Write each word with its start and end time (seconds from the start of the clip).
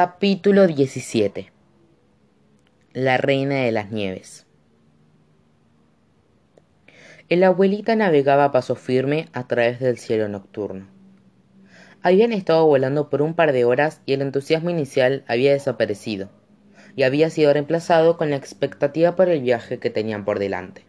Capítulo 0.00 0.68
17 0.68 1.50
La 2.92 3.16
Reina 3.16 3.56
de 3.56 3.72
las 3.72 3.90
Nieves 3.90 4.46
El 7.28 7.42
abuelita 7.42 7.96
navegaba 7.96 8.44
a 8.44 8.52
paso 8.52 8.76
firme 8.76 9.26
a 9.32 9.48
través 9.48 9.80
del 9.80 9.98
cielo 9.98 10.28
nocturno. 10.28 10.86
Habían 12.00 12.32
estado 12.32 12.64
volando 12.64 13.10
por 13.10 13.22
un 13.22 13.34
par 13.34 13.50
de 13.50 13.64
horas 13.64 14.00
y 14.06 14.12
el 14.12 14.22
entusiasmo 14.22 14.70
inicial 14.70 15.24
había 15.26 15.50
desaparecido, 15.50 16.30
y 16.94 17.02
había 17.02 17.28
sido 17.28 17.52
reemplazado 17.52 18.16
con 18.16 18.30
la 18.30 18.36
expectativa 18.36 19.16
por 19.16 19.28
el 19.28 19.40
viaje 19.40 19.80
que 19.80 19.90
tenían 19.90 20.24
por 20.24 20.38
delante. 20.38 20.84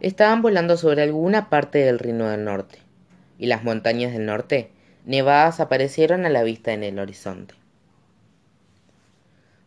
Estaban 0.00 0.42
volando 0.42 0.76
sobre 0.76 1.00
alguna 1.00 1.48
parte 1.48 1.78
del 1.78 1.98
Reino 1.98 2.28
del 2.28 2.44
Norte, 2.44 2.80
y 3.38 3.46
las 3.46 3.64
montañas 3.64 4.12
del 4.12 4.26
norte 4.26 4.71
nevadas 5.04 5.60
aparecieron 5.60 6.24
a 6.26 6.28
la 6.28 6.42
vista 6.42 6.72
en 6.72 6.84
el 6.84 6.98
horizonte. 6.98 7.54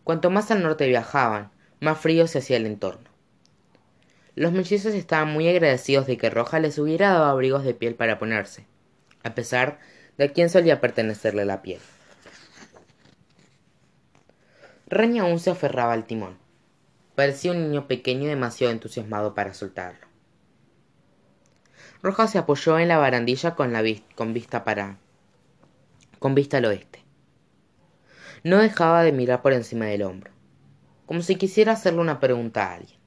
Cuanto 0.04 0.30
más 0.30 0.52
al 0.52 0.62
norte 0.62 0.88
viajaban, 0.88 1.52
más 1.80 1.98
frío 1.98 2.28
se 2.28 2.40
hacía 2.40 2.58
el 2.58 2.66
entorno. 2.66 3.09
Los 4.36 4.52
mellizos 4.52 4.94
estaban 4.94 5.32
muy 5.32 5.48
agradecidos 5.48 6.08
de 6.08 6.18
que 6.18 6.30
Roja 6.30 6.59
les 6.59 6.78
hubiera 6.78 7.09
dado 7.12 7.26
abrigos 7.26 7.64
de 7.64 7.73
piel 7.73 7.95
para 7.95 8.20
ponerse, 8.20 8.66
a 9.23 9.34
pesar 9.34 9.80
de 10.18 10.26
a 10.26 10.34
quién 10.34 10.50
solía 10.50 10.82
pertenecerle 10.82 11.45
la 11.45 11.62
piel. 11.62 11.80
Reña 14.88 15.23
aún 15.23 15.40
se 15.40 15.50
aferraba 15.50 15.94
al 15.94 16.06
timón. 16.06 16.38
Parecía 17.16 17.52
un 17.52 17.64
niño 17.64 17.88
pequeño 17.88 18.28
demasiado 18.28 18.72
entusiasmado 18.72 19.34
para 19.34 19.54
soltarlo. 19.54 20.06
Roja 22.04 22.28
se 22.28 22.38
apoyó 22.38 22.78
en 22.78 22.90
la 22.90 22.98
barandilla 22.98 23.56
con, 23.56 23.73
la 23.73 23.84
con 24.16 24.34
vista 24.34 24.64
para 24.64 24.98
con 26.26 26.34
vista 26.34 26.58
al 26.58 26.66
oeste. 26.66 27.04
No 28.44 28.58
dejaba 28.58 29.04
de 29.04 29.12
mirar 29.12 29.44
por 29.44 29.54
encima 29.54 29.86
del 29.86 30.02
hombro, 30.02 30.32
como 31.06 31.22
si 31.22 31.36
quisiera 31.36 31.73
hacerle 31.73 32.02
una 32.02 32.20
pregunta 32.20 32.64
a 32.64 32.73
alguien. 32.73 32.98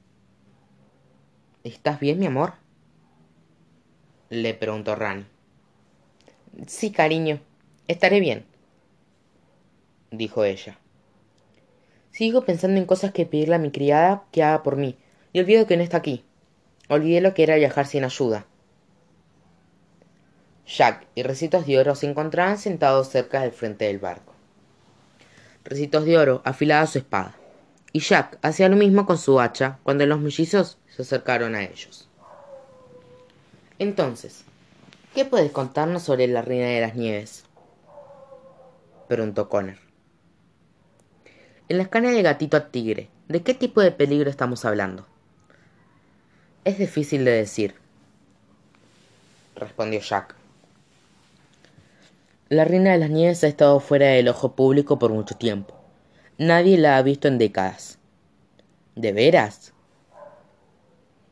¿Estás 1.64 1.98
bien, 1.98 2.20
mi 2.20 2.27
amor? 2.27 2.52
le 4.30 4.55
preguntó 4.55 4.94
Rani. 4.94 5.27
Sí, 6.69 6.92
cariño, 6.92 7.41
estaré 7.88 8.20
bien, 8.20 8.47
dijo 10.12 10.44
ella. 10.44 10.78
Sigo 12.12 12.44
pensando 12.44 12.78
en 12.78 12.86
cosas 12.86 13.10
que 13.10 13.27
pedirle 13.27 13.56
a 13.56 13.58
mi 13.58 13.72
criada 13.72 14.27
que 14.30 14.44
haga 14.44 14.62
por 14.62 14.77
mí, 14.77 14.97
y 15.32 15.41
olvido 15.41 15.66
que 15.66 15.77
no 15.77 15.82
está 15.82 15.97
aquí. 15.97 16.25
Olvidé 16.88 17.20
lo 17.20 17.34
que 17.34 17.42
era 17.42 17.56
viajar 17.56 17.84
sin 17.84 18.05
ayuda. 18.05 18.47
Jack 20.69 21.06
y 21.14 21.22
Recitos 21.22 21.66
de 21.66 21.78
Oro 21.78 21.94
se 21.94 22.08
encontraban 22.08 22.58
sentados 22.58 23.08
cerca 23.08 23.41
del 23.41 23.52
frente 23.52 23.86
del 23.86 23.98
barco. 23.98 24.34
Recitos 25.64 26.05
de 26.05 26.19
Oro 26.19 26.42
afilaba 26.44 26.86
su 26.86 26.98
espada, 26.98 27.34
y 27.92 28.00
Jack 28.00 28.38
hacía 28.42 28.69
lo 28.69 28.77
mismo 28.77 29.06
con 29.06 29.16
su 29.16 29.41
hacha 29.41 29.78
cuando 29.83 30.05
los 30.05 30.20
mellizos 30.20 30.78
se 30.94 31.02
acercaron 31.02 31.55
a 31.55 31.64
ellos. 31.64 32.06
Entonces, 33.78 34.44
¿qué 35.14 35.25
puedes 35.25 35.50
contarnos 35.52 36.02
sobre 36.02 36.27
la 36.27 36.42
Reina 36.42 36.66
de 36.66 36.80
las 36.82 36.94
Nieves? 36.94 37.44
preguntó 39.08 39.48
Connor. 39.48 39.78
En 41.70 41.78
la 41.78 41.84
escala 41.84 42.10
de 42.10 42.22
gatito 42.22 42.58
a 42.58 42.69
tigre, 42.69 43.08
¿de 43.28 43.42
qué 43.42 43.55
tipo 43.55 43.80
de 43.80 43.92
peligro 43.92 44.28
estamos 44.28 44.66
hablando? 44.66 45.06
Es 46.64 46.77
difícil 46.77 47.25
de 47.25 47.30
decir, 47.32 47.75
respondió 49.56 50.00
Jack. 50.00 50.38
La 52.50 52.64
Reina 52.64 52.92
de 52.92 52.98
las 52.98 53.10
Nieves 53.10 53.44
ha 53.44 53.46
estado 53.46 53.78
fuera 53.78 54.06
del 54.06 54.27
ojo 54.27 54.52
público 54.56 54.98
por 54.98 55.12
mucho 55.12 55.36
tiempo. 55.36 55.74
Nadie 56.38 56.78
la 56.78 56.96
ha 56.96 57.02
visto 57.02 57.28
en 57.28 57.36
décadas. 57.36 57.98
¿De 58.96 59.12
veras? 59.12 59.74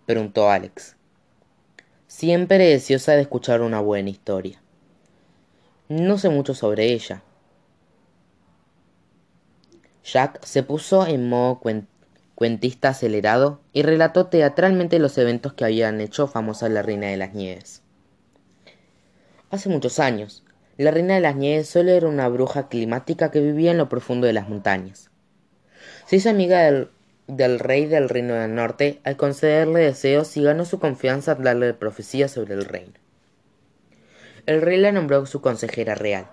preguntó 0.04 0.50
Alex. 0.50 0.94
Siempre 2.06 2.68
deseosa 2.68 3.12
de 3.12 3.22
escuchar 3.22 3.62
una 3.62 3.80
buena 3.80 4.10
historia. 4.10 4.60
No 5.88 6.18
sé 6.18 6.28
mucho 6.28 6.52
sobre 6.52 6.92
ella. 6.92 7.22
Jack 10.04 10.44
se 10.44 10.62
puso 10.62 11.06
en 11.06 11.30
modo 11.30 11.62
cuentista 12.34 12.90
acelerado 12.90 13.60
y 13.72 13.84
relató 13.84 14.26
teatralmente 14.26 14.98
los 14.98 15.16
eventos 15.16 15.54
que 15.54 15.64
habían 15.64 16.02
hecho 16.02 16.26
famosa 16.26 16.68
la 16.68 16.82
Reina 16.82 17.06
de 17.06 17.16
las 17.16 17.32
Nieves. 17.32 17.82
Hace 19.50 19.70
muchos 19.70 19.98
años, 19.98 20.42
la 20.78 20.90
reina 20.90 21.14
de 21.14 21.20
las 21.20 21.36
nieves 21.36 21.68
solo 21.68 21.90
era 21.92 22.06
una 22.06 22.28
bruja 22.28 22.68
climática 22.68 23.30
que 23.30 23.40
vivía 23.40 23.70
en 23.70 23.78
lo 23.78 23.88
profundo 23.88 24.26
de 24.26 24.34
las 24.34 24.48
montañas. 24.48 25.10
Se 26.06 26.16
hizo 26.16 26.28
amiga 26.28 26.70
del, 27.26 27.58
rey 27.58 27.86
del 27.86 28.08
reino 28.08 28.34
del 28.34 28.54
norte 28.54 29.00
al 29.02 29.16
concederle 29.16 29.80
deseos 29.80 30.36
y 30.36 30.42
ganó 30.42 30.64
su 30.64 30.78
confianza 30.78 31.32
al 31.32 31.42
darle 31.42 31.72
profecías 31.72 32.30
sobre 32.30 32.54
el 32.54 32.64
reino. 32.66 32.92
El 34.44 34.60
rey 34.60 34.78
la 34.78 34.92
nombró 34.92 35.24
su 35.26 35.40
consejera 35.40 35.94
real, 35.94 36.26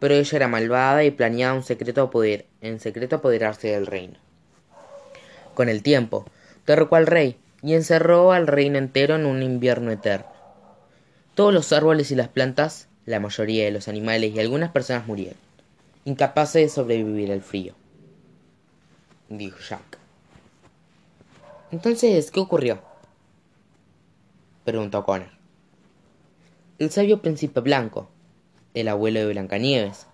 pero 0.00 0.14
ella 0.14 0.36
era 0.36 0.48
malvada 0.48 1.04
y 1.04 1.12
planeaba 1.12 1.54
un 1.54 1.62
secreto 1.62 2.10
poder, 2.10 2.46
en 2.60 2.80
secreto 2.80 3.16
apoderarse 3.16 3.68
del 3.68 3.86
reino. 3.86 4.18
Con 5.54 5.68
el 5.68 5.82
tiempo, 5.82 6.26
derrocó 6.66 6.96
al 6.96 7.06
rey 7.06 7.38
y 7.62 7.74
encerró 7.74 8.32
al 8.32 8.48
reino 8.48 8.76
entero 8.76 9.14
en 9.14 9.24
un 9.24 9.42
invierno 9.42 9.92
eterno. 9.92 10.26
Todos 11.34 11.54
los 11.54 11.72
árboles 11.72 12.10
y 12.10 12.16
las 12.16 12.28
plantas 12.28 12.88
la 13.06 13.20
mayoría 13.20 13.64
de 13.64 13.70
los 13.70 13.88
animales 13.88 14.34
y 14.34 14.40
algunas 14.40 14.70
personas 14.70 15.06
murieron, 15.06 15.38
incapaces 16.04 16.62
de 16.62 16.68
sobrevivir 16.68 17.32
al 17.32 17.42
frío. 17.42 17.74
Dijo 19.28 19.58
Jack. 19.58 19.98
Entonces, 21.70 22.30
¿qué 22.30 22.40
ocurrió? 22.40 22.80
Preguntó 24.64 25.04
Connor. 25.04 25.28
El 26.78 26.90
sabio 26.90 27.20
príncipe 27.20 27.60
blanco, 27.60 28.08
el 28.74 28.88
abuelo 28.88 29.20
de 29.20 29.26
Blancanieves, 29.26 30.06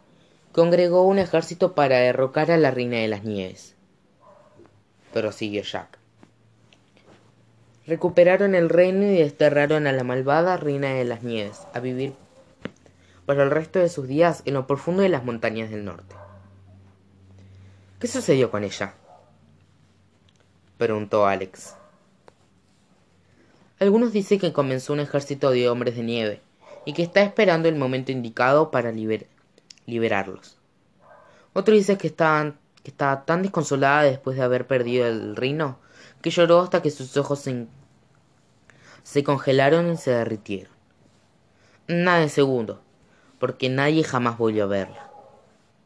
congregó 0.52 1.04
un 1.04 1.18
ejército 1.18 1.74
para 1.74 1.98
derrocar 1.98 2.50
a 2.50 2.56
la 2.56 2.70
reina 2.70 2.98
de 2.98 3.08
las 3.08 3.24
nieves. 3.24 3.74
Prosiguió 5.12 5.62
Jack. 5.62 5.98
Recuperaron 7.86 8.54
el 8.54 8.68
reino 8.68 9.04
y 9.04 9.16
desterraron 9.16 9.86
a 9.86 9.92
la 9.92 10.04
malvada 10.04 10.56
reina 10.56 10.94
de 10.94 11.04
las 11.04 11.22
nieves 11.22 11.62
a 11.72 11.80
vivir 11.80 12.14
para 13.30 13.44
el 13.44 13.52
resto 13.52 13.78
de 13.78 13.88
sus 13.88 14.08
días 14.08 14.42
en 14.44 14.54
lo 14.54 14.66
profundo 14.66 15.02
de 15.02 15.08
las 15.08 15.24
montañas 15.24 15.70
del 15.70 15.84
norte. 15.84 16.16
¿Qué 18.00 18.08
sucedió 18.08 18.50
con 18.50 18.64
ella? 18.64 18.94
preguntó 20.78 21.28
Alex. 21.28 21.76
Algunos 23.78 24.12
dicen 24.12 24.40
que 24.40 24.52
comenzó 24.52 24.94
un 24.94 24.98
ejército 24.98 25.52
de 25.52 25.68
hombres 25.68 25.94
de 25.94 26.02
nieve 26.02 26.40
y 26.84 26.92
que 26.92 27.04
está 27.04 27.22
esperando 27.22 27.68
el 27.68 27.76
momento 27.76 28.10
indicado 28.10 28.72
para 28.72 28.92
liberarlos. 29.86 30.58
Otro 31.52 31.72
dice 31.72 31.96
que, 31.98 32.08
estaban, 32.08 32.58
que 32.82 32.90
estaba 32.90 33.24
tan 33.26 33.42
desconsolada 33.42 34.02
después 34.02 34.36
de 34.36 34.42
haber 34.42 34.66
perdido 34.66 35.06
el 35.06 35.36
reino 35.36 35.78
que 36.20 36.30
lloró 36.30 36.62
hasta 36.62 36.82
que 36.82 36.90
sus 36.90 37.16
ojos 37.16 37.38
se, 37.38 37.68
se 39.04 39.22
congelaron 39.22 39.92
y 39.92 39.96
se 39.96 40.10
derritieron. 40.10 40.72
Nada 41.86 42.18
de 42.18 42.28
segundo, 42.28 42.82
porque 43.40 43.70
nadie 43.70 44.04
jamás 44.04 44.38
volvió 44.38 44.64
a 44.64 44.68
verla. 44.68 45.10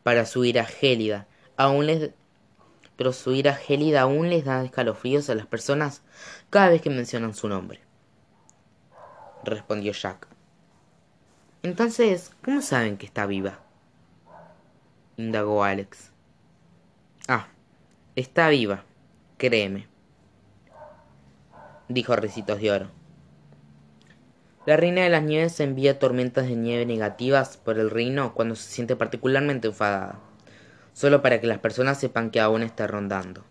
Para 0.03 0.27
su 0.27 0.45
ira 0.45 0.67
gélida, 0.67 1.27
aún 1.57 1.87
les... 1.87 2.11
Pero 2.97 3.13
su 3.13 3.33
ira 3.33 3.55
gélida 3.55 4.03
aún 4.03 4.29
les 4.29 4.45
da 4.45 4.63
escalofríos 4.63 5.31
a 5.31 5.35
las 5.35 5.47
personas 5.47 6.03
cada 6.51 6.69
vez 6.69 6.83
que 6.83 6.91
mencionan 6.91 7.33
su 7.33 7.49
nombre. 7.49 7.81
Respondió 9.45 9.93
Jack. 9.93 10.29
Entonces, 11.63 12.33
¿cómo 12.45 12.61
saben 12.61 12.99
que 12.99 13.07
está 13.07 13.25
viva? 13.27 13.61
Indagó 15.17 15.65
Alex. 15.65 16.13
Ah, 17.29 17.47
está 18.17 18.49
viva, 18.49 18.85
créeme. 19.39 19.89
Dijo 21.89 22.17
Recitos 22.17 22.61
de 22.61 22.71
Oro. 22.73 22.91
La 24.67 24.79
reina 24.79 25.03
de 25.03 25.11
las 25.11 25.23
nieves 25.23 25.61
envía 25.61 25.99
tormentas 25.99 26.47
de 26.47 26.57
nieve 26.57 26.87
negativas 26.87 27.59
por 27.59 27.79
el 27.79 27.91
reino 27.91 28.33
cuando 28.33 28.57
se 28.57 28.71
siente 28.71 28.97
particularmente 28.97 29.69
enfadada, 29.69 30.19
solo 30.95 31.21
para 31.21 31.39
que 31.39 31.47
las 31.47 31.59
personas 31.59 32.01
sepan 32.01 32.31
que 32.31 32.41
aún 32.41 32.63
está 32.63 32.87
rondando. 32.87 33.45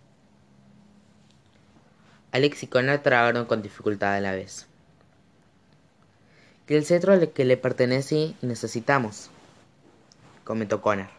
Alex 2.31 2.63
y 2.63 2.67
Connor 2.67 2.97
tragaron 2.97 3.45
con 3.45 3.61
dificultad 3.61 4.15
a 4.15 4.21
la 4.21 4.31
vez. 4.31 4.65
Que 6.65 6.77
el 6.77 6.85
cetro 6.85 7.13
al 7.13 7.29
que 7.29 7.45
le 7.45 7.57
pertenece 7.57 8.33
necesitamos, 8.41 9.29
comentó 10.43 10.81
Connor. 10.81 11.09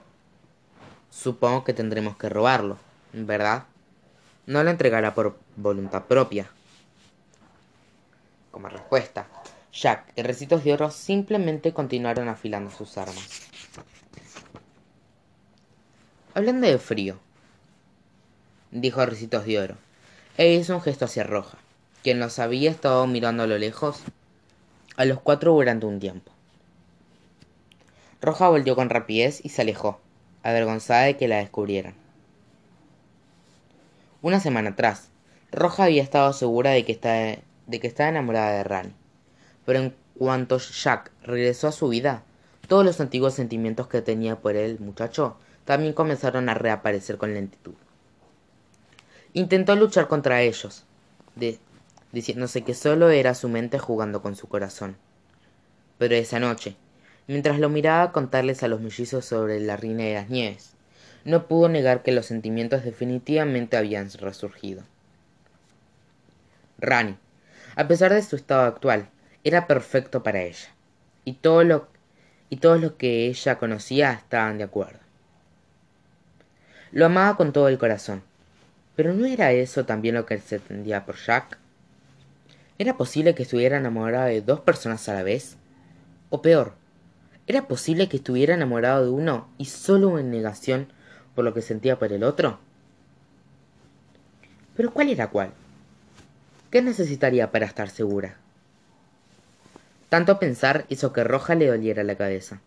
Supongo 1.09 1.63
que 1.63 1.73
tendremos 1.73 2.17
que 2.17 2.29
robarlo, 2.29 2.79
¿verdad? 3.13 3.67
No 4.47 4.65
lo 4.65 4.71
entregará 4.71 5.15
por 5.15 5.39
voluntad 5.55 6.03
propia. 6.07 6.51
Como 8.51 8.69
respuesta, 8.69 9.29
Jack 9.75 10.13
y 10.15 10.23
Recitos 10.23 10.63
de 10.63 10.73
Oro 10.73 10.91
simplemente 10.91 11.73
continuaron 11.73 12.29
afilando 12.29 12.71
sus 12.71 12.97
armas. 12.97 13.43
Hablando 16.33 16.69
de 16.69 16.79
frío, 16.79 17.19
dijo 18.71 19.05
Ricitos 19.05 19.47
de 19.47 19.59
Oro, 19.59 19.77
e 20.37 20.55
hizo 20.55 20.77
un 20.77 20.81
gesto 20.81 21.07
hacia 21.07 21.25
Roja, 21.25 21.59
quien 22.03 22.21
los 22.21 22.39
había 22.39 22.71
estado 22.71 23.07
mirando 23.09 23.43
a 23.43 23.47
lo 23.47 23.59
lejos 23.59 24.01
a 24.97 25.05
los 25.05 25.21
cuatro 25.21 25.53
durante 25.53 25.87
un 25.87 25.99
tiempo. 25.99 26.31
Roja 28.23 28.49
volvió 28.49 28.77
con 28.77 28.91
rapidez 28.91 29.41
y 29.45 29.49
se 29.49 29.63
alejó, 29.63 30.01
avergonzada 30.45 31.03
de 31.03 31.17
que 31.17 31.29
la 31.29 31.39
descubrieran. 31.39 31.95
Una 34.23 34.41
semana 34.41 34.71
atrás, 34.71 35.09
Roja 35.51 35.85
había 35.85 36.03
estado 36.03 36.33
segura 36.33 36.71
de 36.71 36.85
que, 36.85 37.43
de 37.67 37.81
que 37.81 37.87
estaba 37.87 38.09
enamorada 38.09 38.53
de 38.53 38.65
Rani, 38.65 38.93
pero 39.65 39.79
en 39.79 39.95
cuanto 40.17 40.59
Jack 40.59 41.11
regresó 41.23 41.69
a 41.69 41.73
su 41.73 41.89
vida, 41.89 42.23
todos 42.69 42.85
los 42.85 43.01
antiguos 43.01 43.35
sentimientos 43.35 43.89
que 43.89 44.03
tenía 44.03 44.37
por 44.37 44.57
el 44.57 44.79
muchacho 44.79 45.37
también 45.65 45.93
comenzaron 45.93 46.49
a 46.49 46.55
reaparecer 46.55 47.19
con 47.19 47.35
lentitud. 47.35 47.75
Intentó 49.33 49.75
luchar 49.77 50.09
contra 50.09 50.43
ellos, 50.43 50.85
diciéndose 52.13 52.63
que 52.63 52.75
solo 52.75 53.11
era 53.11 53.35
su 53.35 53.49
mente 53.49 53.79
jugando 53.79 54.23
con 54.23 54.37
su 54.37 54.49
corazón. 54.49 54.97
Pero 55.99 56.15
esa 56.15 56.39
noche, 56.39 56.77
mientras 57.27 57.59
lo 57.59 57.69
miraba 57.69 58.13
contarles 58.13 58.63
a 58.63 58.69
los 58.69 58.81
mellizos 58.81 59.25
sobre 59.25 59.61
la 59.61 59.77
reina 59.77 60.05
de 60.05 60.15
las 60.15 60.31
nieves, 60.31 60.75
no 61.25 61.47
pudo 61.49 61.69
negar 61.69 62.03
que 62.03 62.13
los 62.13 62.27
sentimientos 62.27 62.85
definitivamente 62.85 63.77
habían 63.77 64.11
resurgido. 64.11 64.83
Rani, 66.79 67.17
a 67.77 67.89
pesar 67.89 68.13
de 68.13 68.23
su 68.23 68.37
estado 68.37 68.63
actual, 68.63 69.09
era 69.45 69.67
perfecto 69.67 70.23
para 70.23 70.43
ella, 70.43 70.69
y 71.25 71.35
todo 71.35 71.63
lo 71.65 71.89
y 72.51 72.57
todos 72.57 72.81
los 72.81 72.93
que 72.93 73.27
ella 73.27 73.59
conocía 73.59 74.13
estaban 74.13 74.59
de 74.59 74.65
acuerdo. 74.65 75.01
Lo 76.93 77.07
amaba 77.07 77.37
con 77.37 77.53
todo 77.53 77.69
el 77.69 77.79
corazón, 77.79 78.23
pero 78.97 79.13
¿no 79.13 79.27
era 79.27 79.53
eso 79.53 79.85
también 79.85 80.15
lo 80.15 80.25
que 80.25 80.39
se 80.39 80.57
entendía 80.57 81.05
por 81.05 81.17
Jack? 81.17 81.59
¿Era 82.79 82.97
posible 82.97 83.35
que 83.35 83.43
estuviera 83.43 83.77
enamorado 83.77 84.27
de 84.27 84.41
dos 84.41 84.61
personas 84.61 85.09
a 85.09 85.15
la 85.15 85.23
vez? 85.23 85.57
O 86.31 86.43
peor, 86.43 86.75
¿era 87.47 87.67
posible 87.67 88.09
que 88.09 88.19
estuviera 88.19 88.55
enamorado 88.55 89.05
de 89.05 89.11
uno 89.11 89.49
y 89.59 89.67
solo 89.67 90.19
en 90.19 90.31
negación 90.31 90.89
por 91.35 91.45
lo 91.45 91.55
que 91.55 91.63
sentía 91.63 91.99
por 91.99 92.13
el 92.13 92.25
otro? 92.25 92.59
Pero 94.77 94.93
¿cuál 94.93 95.11
era 95.11 95.31
cuál? 95.31 95.53
¿Qué 96.71 96.83
necesitaría 96.83 97.51
para 97.51 97.67
estar 97.67 97.91
segura? 97.91 98.39
Tanto 100.09 100.39
pensar 100.39 100.85
hizo 100.89 101.13
que 101.13 101.25
Roja 101.25 101.55
le 101.55 101.67
doliera 101.67 102.05
la 102.05 102.17
cabeza. 102.17 102.61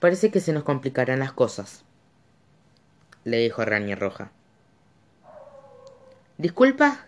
Parece 0.00 0.30
que 0.30 0.40
se 0.40 0.52
nos 0.52 0.64
complicarán 0.64 1.20
las 1.20 1.32
cosas, 1.32 1.84
le 3.24 3.38
dijo 3.38 3.64
Rani 3.64 3.94
Roja. 3.94 4.32
¿Disculpa? 6.38 7.06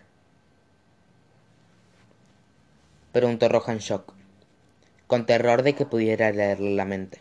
preguntó 3.11 3.49
Roja 3.49 3.73
en 3.73 3.79
shock, 3.79 4.13
con 5.07 5.25
terror 5.25 5.63
de 5.63 5.73
que 5.73 5.85
pudiera 5.85 6.31
leerle 6.31 6.75
la 6.75 6.85
mente. 6.85 7.19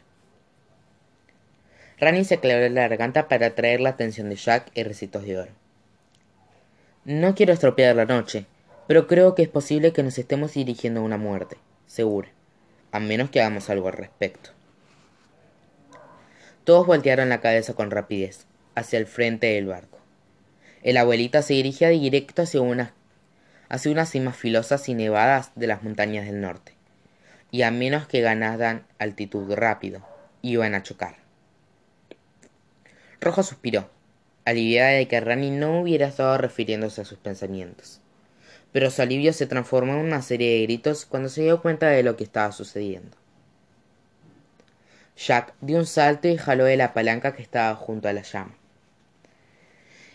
Rani 1.98 2.24
se 2.24 2.34
aclaró 2.34 2.68
la 2.68 2.88
garganta 2.88 3.28
para 3.28 3.46
atraer 3.46 3.80
la 3.80 3.90
atención 3.90 4.28
de 4.28 4.36
Jack 4.36 4.70
y 4.74 4.82
Recitos 4.82 5.24
de 5.24 5.38
Oro. 5.38 5.52
No 7.04 7.34
quiero 7.34 7.52
estropear 7.52 7.94
la 7.96 8.04
noche, 8.04 8.46
pero 8.86 9.06
creo 9.06 9.34
que 9.34 9.42
es 9.42 9.48
posible 9.48 9.92
que 9.92 10.02
nos 10.02 10.18
estemos 10.18 10.54
dirigiendo 10.54 11.00
a 11.00 11.04
una 11.04 11.16
muerte, 11.16 11.56
segura, 11.86 12.28
a 12.92 13.00
menos 13.00 13.30
que 13.30 13.40
hagamos 13.40 13.70
algo 13.70 13.88
al 13.88 13.94
respecto. 13.94 14.50
Todos 16.64 16.86
voltearon 16.86 17.28
la 17.28 17.40
cabeza 17.40 17.74
con 17.74 17.90
rapidez, 17.90 18.46
hacia 18.74 18.98
el 18.98 19.06
frente 19.06 19.48
del 19.48 19.66
barco. 19.66 19.98
El 20.82 20.96
abuelita 20.96 21.42
se 21.42 21.54
dirigía 21.54 21.88
directo 21.88 22.42
hacia 22.42 22.60
unas 22.60 22.92
hacia 23.68 23.90
unas 23.90 24.10
cimas 24.10 24.36
filosas 24.36 24.88
y 24.88 24.94
nevadas 24.94 25.50
de 25.56 25.66
las 25.66 25.82
montañas 25.82 26.26
del 26.26 26.40
norte, 26.40 26.72
y 27.50 27.62
a 27.62 27.70
menos 27.70 28.06
que 28.06 28.20
ganaran 28.20 28.86
altitud 28.98 29.52
rápido, 29.52 30.06
iban 30.42 30.74
a 30.74 30.82
chocar. 30.82 31.16
Rojo 33.20 33.42
suspiró, 33.42 33.88
aliviada 34.44 34.90
de 34.90 35.08
que 35.08 35.18
Rani 35.18 35.50
no 35.50 35.80
hubiera 35.80 36.06
estado 36.06 36.36
refiriéndose 36.38 37.00
a 37.00 37.04
sus 37.04 37.18
pensamientos, 37.18 38.00
pero 38.74 38.90
su 38.90 39.00
alivio 39.00 39.32
se 39.32 39.46
transformó 39.46 39.94
en 39.94 40.00
una 40.00 40.20
serie 40.20 40.58
de 40.58 40.62
gritos 40.64 41.06
cuando 41.06 41.30
se 41.30 41.40
dio 41.40 41.62
cuenta 41.62 41.88
de 41.88 42.02
lo 42.02 42.16
que 42.16 42.24
estaba 42.24 42.52
sucediendo. 42.52 43.16
Jack 45.16 45.54
dio 45.62 45.78
un 45.78 45.86
salto 45.86 46.28
y 46.28 46.36
jaló 46.36 46.66
de 46.66 46.76
la 46.76 46.92
palanca 46.92 47.34
que 47.34 47.42
estaba 47.42 47.74
junto 47.74 48.08
a 48.08 48.12
la 48.12 48.22
llama. 48.22 48.54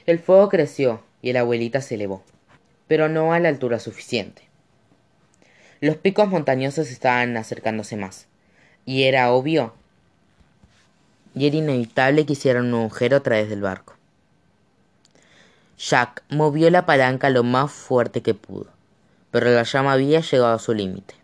El 0.06 0.20
fuego 0.20 0.50
creció 0.50 1.02
y 1.24 1.34
la 1.34 1.40
abuelita 1.40 1.82
se 1.82 1.96
elevó 1.96 2.24
pero 2.90 3.08
no 3.08 3.32
a 3.34 3.40
la 3.40 3.50
altura 3.50 3.80
suficiente. 3.80 4.42
Los 5.80 5.96
picos 5.96 6.28
montañosos 6.28 6.90
estaban 6.90 7.38
acercándose 7.38 7.96
más, 7.96 8.26
y 8.86 9.04
era 9.04 9.32
obvio 9.32 9.74
y 11.36 11.46
era 11.46 11.58
inevitable 11.58 12.26
que 12.26 12.34
hicieran 12.34 12.74
un 12.74 12.82
agujero 12.82 13.18
a 13.18 13.20
través 13.24 13.48
del 13.48 13.62
barco. 13.62 13.99
Jack 15.80 16.24
movió 16.28 16.70
la 16.70 16.86
palanca 16.86 17.30
lo 17.30 17.44
más 17.44 17.72
fuerte 17.72 18.22
que 18.22 18.34
pudo, 18.34 18.68
pero 19.32 19.50
la 19.50 19.64
llama 19.64 19.94
había 19.94 20.20
llegado 20.20 20.54
a 20.54 20.60
su 20.60 20.74
límite. 20.74 21.16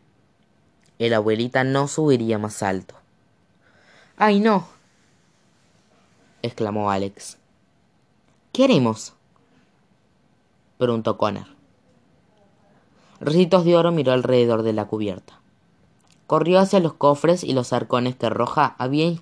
El 0.98 1.14
abuelita 1.14 1.66
no 1.66 1.90
subiría 1.90 2.38
más 2.38 2.64
alto. 2.64 2.96
¡Ay, 4.16 4.40
no! 4.40 4.66
exclamó 6.42 6.90
Alex. 6.90 7.38
¿Qué 8.54 8.64
haremos? 8.64 9.14
preguntó 10.78 11.18
Connor. 11.18 11.48
Ricitos 13.20 13.66
de 13.66 13.76
Oro 13.76 13.92
miró 13.92 14.14
alrededor 14.14 14.64
de 14.64 14.72
la 14.72 14.86
cubierta. 14.86 15.42
Corrió 16.28 16.60
hacia 16.60 16.80
los 16.80 16.94
cofres 16.94 17.44
y 17.44 17.52
los 17.52 17.74
arcones 17.74 18.16
que 18.16 18.30
Roja 18.30 18.74
había, 18.78 19.14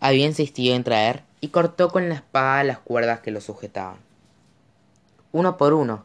había 0.00 0.26
insistido 0.26 0.74
en 0.74 0.82
traer 0.82 1.22
y 1.40 1.48
cortó 1.48 1.90
con 1.90 2.08
la 2.08 2.16
espada 2.16 2.64
las 2.64 2.80
cuerdas 2.80 3.20
que 3.20 3.30
lo 3.30 3.40
sujetaban. 3.40 3.98
Uno 5.34 5.56
por 5.56 5.72
uno, 5.72 6.04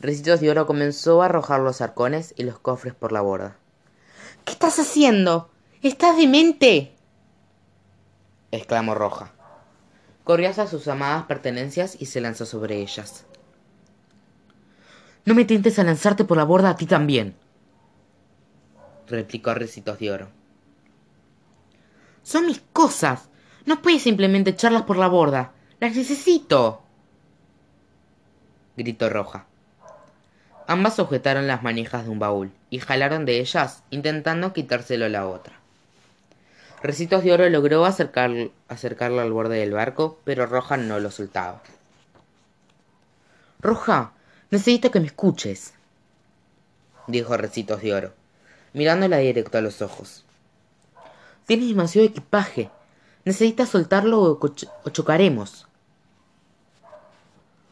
Ricitos 0.00 0.40
de 0.40 0.50
Oro 0.50 0.66
comenzó 0.66 1.22
a 1.22 1.24
arrojar 1.24 1.60
los 1.60 1.80
arcones 1.80 2.34
y 2.36 2.42
los 2.42 2.58
cofres 2.58 2.92
por 2.92 3.10
la 3.10 3.22
borda. 3.22 3.56
¿Qué 4.44 4.52
estás 4.52 4.78
haciendo? 4.78 5.50
¡Estás 5.80 6.18
demente! 6.18 6.94
exclamó 8.50 8.94
Roja. 8.94 9.32
Corrió 10.24 10.50
hacia 10.50 10.66
sus 10.66 10.86
amadas 10.88 11.24
pertenencias 11.24 11.96
y 11.98 12.04
se 12.04 12.20
lanzó 12.20 12.44
sobre 12.44 12.76
ellas. 12.82 13.24
No 15.24 15.34
me 15.34 15.46
tientes 15.46 15.78
a 15.78 15.84
lanzarte 15.84 16.24
por 16.24 16.36
la 16.36 16.44
borda 16.44 16.68
a 16.68 16.76
ti 16.76 16.84
también, 16.84 17.34
replicó 19.06 19.54
Recitos 19.54 19.98
de 19.98 20.10
Oro. 20.10 20.28
Son 22.22 22.44
mis 22.44 22.60
cosas. 22.74 23.30
No 23.64 23.80
puedes 23.80 24.02
simplemente 24.02 24.50
echarlas 24.50 24.82
por 24.82 24.98
la 24.98 25.08
borda. 25.08 25.54
Las 25.80 25.96
necesito. 25.96 26.82
Gritó 28.76 29.08
Roja. 29.08 29.46
Ambas 30.66 30.96
sujetaron 30.96 31.46
las 31.46 31.62
manijas 31.62 32.04
de 32.04 32.10
un 32.10 32.18
baúl 32.18 32.50
y 32.70 32.80
jalaron 32.80 33.24
de 33.24 33.40
ellas, 33.40 33.82
intentando 33.90 34.52
quitárselo 34.52 35.08
la 35.08 35.26
otra. 35.26 35.54
Recitos 36.82 37.24
de 37.24 37.32
Oro 37.32 37.48
logró 37.48 37.84
acercarlo 37.84 39.20
al 39.20 39.32
borde 39.32 39.58
del 39.58 39.72
barco, 39.72 40.18
pero 40.24 40.46
Roja 40.46 40.76
no 40.76 41.00
lo 41.00 41.10
soltaba. 41.10 41.62
Roja, 43.60 44.12
Necesito 44.48 44.92
que 44.92 45.00
me 45.00 45.06
escuches, 45.06 45.74
dijo 47.08 47.36
Recitos 47.36 47.82
de 47.82 47.92
Oro, 47.92 48.12
mirándola 48.74 49.16
directo 49.18 49.58
a 49.58 49.60
los 49.60 49.82
ojos. 49.82 50.24
Tienes 51.46 51.68
demasiado 51.68 52.06
equipaje. 52.06 52.70
Necesitas 53.24 53.70
soltarlo 53.70 54.22
o, 54.22 54.90
chocaremos. 54.90 55.65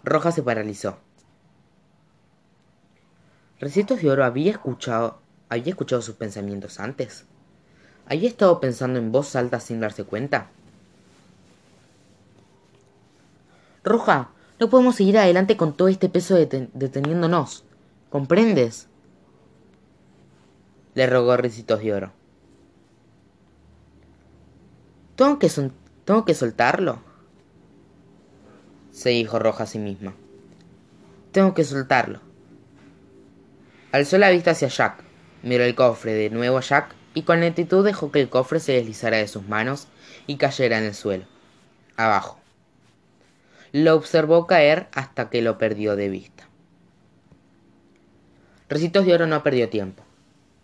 Roja 0.04 0.32
se 0.32 0.42
paralizó. 0.42 0.99
Recitos 3.58 4.02
de 4.02 4.11
Oro 4.11 4.25
había 4.25 4.50
escuchado, 4.50 5.18
había 5.49 5.70
escuchado 5.70 6.02
sus 6.02 6.14
pensamientos 6.16 6.78
antes. 6.78 7.25
¿Había 8.06 8.28
estado 8.28 8.61
pensando 8.61 8.99
en 8.99 9.11
voz 9.12 9.34
alta 9.34 9.61
sin 9.61 9.80
darse 9.80 10.04
cuenta? 10.04 10.50
Roja, 13.82 14.28
no 14.61 14.68
podemos 14.68 14.96
seguir 14.96 15.16
adelante 15.16 15.56
con 15.56 15.75
todo 15.75 15.88
este 15.88 16.11
peso 16.11 16.37
deteniéndonos. 16.37 17.64
¿Comprendes? 18.11 18.88
Le 20.94 21.06
rogó 21.06 21.38
Ricitos 21.38 21.80
de 21.80 21.94
Oro. 21.94 22.12
¿Tengo 25.16 25.38
que, 25.38 25.49
¿Tengo 26.04 26.25
que 26.26 26.34
soltarlo? 26.34 27.13
Se 28.94 29.10
dijo 29.10 29.40
Roja 29.40 29.64
a 29.64 29.66
sí 29.66 29.80
misma. 29.80 30.14
Tengo 31.32 31.52
que 31.52 31.64
soltarlo. 31.64 32.20
Alzó 33.90 34.18
la 34.18 34.30
vista 34.30 34.52
hacia 34.52 34.68
Jack, 34.68 35.02
miró 35.42 35.64
el 35.64 35.74
cofre 35.74 36.14
de 36.14 36.30
nuevo 36.30 36.58
a 36.58 36.60
Jack 36.60 36.94
y 37.12 37.22
con 37.22 37.40
lentitud 37.40 37.84
dejó 37.84 38.12
que 38.12 38.20
el 38.20 38.28
cofre 38.28 38.60
se 38.60 38.72
deslizara 38.72 39.16
de 39.16 39.26
sus 39.26 39.48
manos 39.48 39.88
y 40.28 40.36
cayera 40.36 40.78
en 40.78 40.84
el 40.84 40.94
suelo, 40.94 41.24
abajo. 41.96 42.38
Lo 43.72 43.96
observó 43.96 44.46
caer 44.46 44.86
hasta 44.92 45.28
que 45.28 45.42
lo 45.42 45.58
perdió 45.58 45.96
de 45.96 46.08
vista. 46.08 46.48
Recitos 48.68 49.06
de 49.06 49.14
Oro 49.14 49.26
no 49.26 49.42
perdió 49.42 49.68
tiempo. 49.68 50.04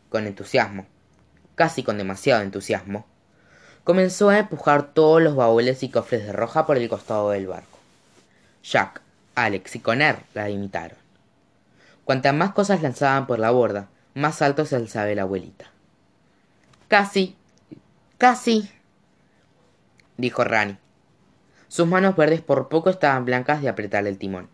Con 0.08 0.28
entusiasmo, 0.28 0.87
casi 1.56 1.82
con 1.82 1.99
demasiado 1.99 2.42
entusiasmo, 2.42 3.06
comenzó 3.82 4.28
a 4.28 4.38
empujar 4.38 4.94
todos 4.94 5.20
los 5.20 5.34
baúles 5.34 5.82
y 5.82 5.88
cofres 5.88 6.25
de 6.26 6.32
roja 6.32 6.64
por 6.64 6.76
el 6.76 6.88
costado 6.88 7.30
del 7.30 7.49
barco. 7.49 7.79
Jack, 8.62 9.00
Alex 9.35 9.76
y 9.76 9.81
Conner 9.81 10.19
la 10.35 10.50
imitaron. 10.50 10.99
Cuantas 12.05 12.35
más 12.35 12.52
cosas 12.52 12.83
lanzaban 12.83 13.26
por 13.26 13.38
la 13.38 13.50
borda, 13.50 13.88
más 14.14 14.43
alto 14.43 14.67
se 14.67 14.76
alzaba 14.76 15.14
la 15.14 15.23
abuelita. 15.23 15.67
Casi, 16.88 17.37
casi, 18.19 18.69
dijo 20.17 20.45
Rani. 20.45 20.76
Sus 21.69 21.87
manos 21.87 22.17
verdes 22.17 22.40
por 22.40 22.69
poco 22.69 22.90
estaban 22.90 23.25
blancas 23.25 23.62
de 23.62 23.69
apretar 23.69 24.07
el 24.07 24.19
timón. 24.19 24.49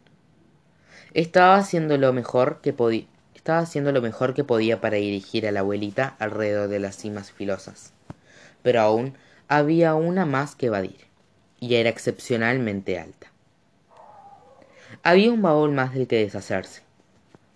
Estaba 1.15 1.57
haciendo 1.57 1.97
lo 1.97 2.13
mejor 2.13 2.61
que 2.61 2.75
podía. 2.75 3.07
Estaba 3.35 3.61
haciendo 3.61 3.93
lo 3.93 4.03
mejor 4.03 4.35
que 4.35 4.45
podía 4.45 4.81
para 4.81 4.97
dirigir 4.97 5.47
a 5.47 5.53
la 5.53 5.61
abuelita 5.61 6.17
alrededor 6.19 6.69
de 6.69 6.81
las 6.81 6.97
cimas 6.97 7.33
filosas. 7.33 7.93
Pero 8.63 8.81
aún 8.81 9.15
había 9.49 9.95
una 9.95 10.27
más 10.27 10.57
que 10.57 10.67
evadir, 10.67 11.07
y 11.59 11.77
era 11.77 11.89
excepcionalmente 11.89 12.99
alta. 12.99 13.31
Había 15.07 15.31
un 15.31 15.41
baúl 15.41 15.71
más 15.71 15.95
del 15.95 16.09
que 16.09 16.19
deshacerse. 16.19 16.83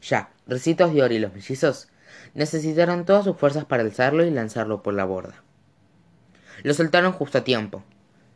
Ya, 0.03 0.31
Recitos 0.47 0.95
de 0.95 1.03
Oro 1.03 1.15
y 1.15 1.19
los 1.19 1.35
mellizos 1.35 1.89
necesitaron 2.33 3.05
todas 3.05 3.25
sus 3.25 3.37
fuerzas 3.37 3.65
para 3.65 3.83
alzarlo 3.83 4.25
y 4.25 4.31
lanzarlo 4.31 4.85
por 4.85 4.95
la 4.95 5.05
borda. 5.05 5.43
Lo 6.63 6.75
soltaron 6.75 7.11
justo 7.11 7.39
a 7.39 7.43
tiempo, 7.43 7.83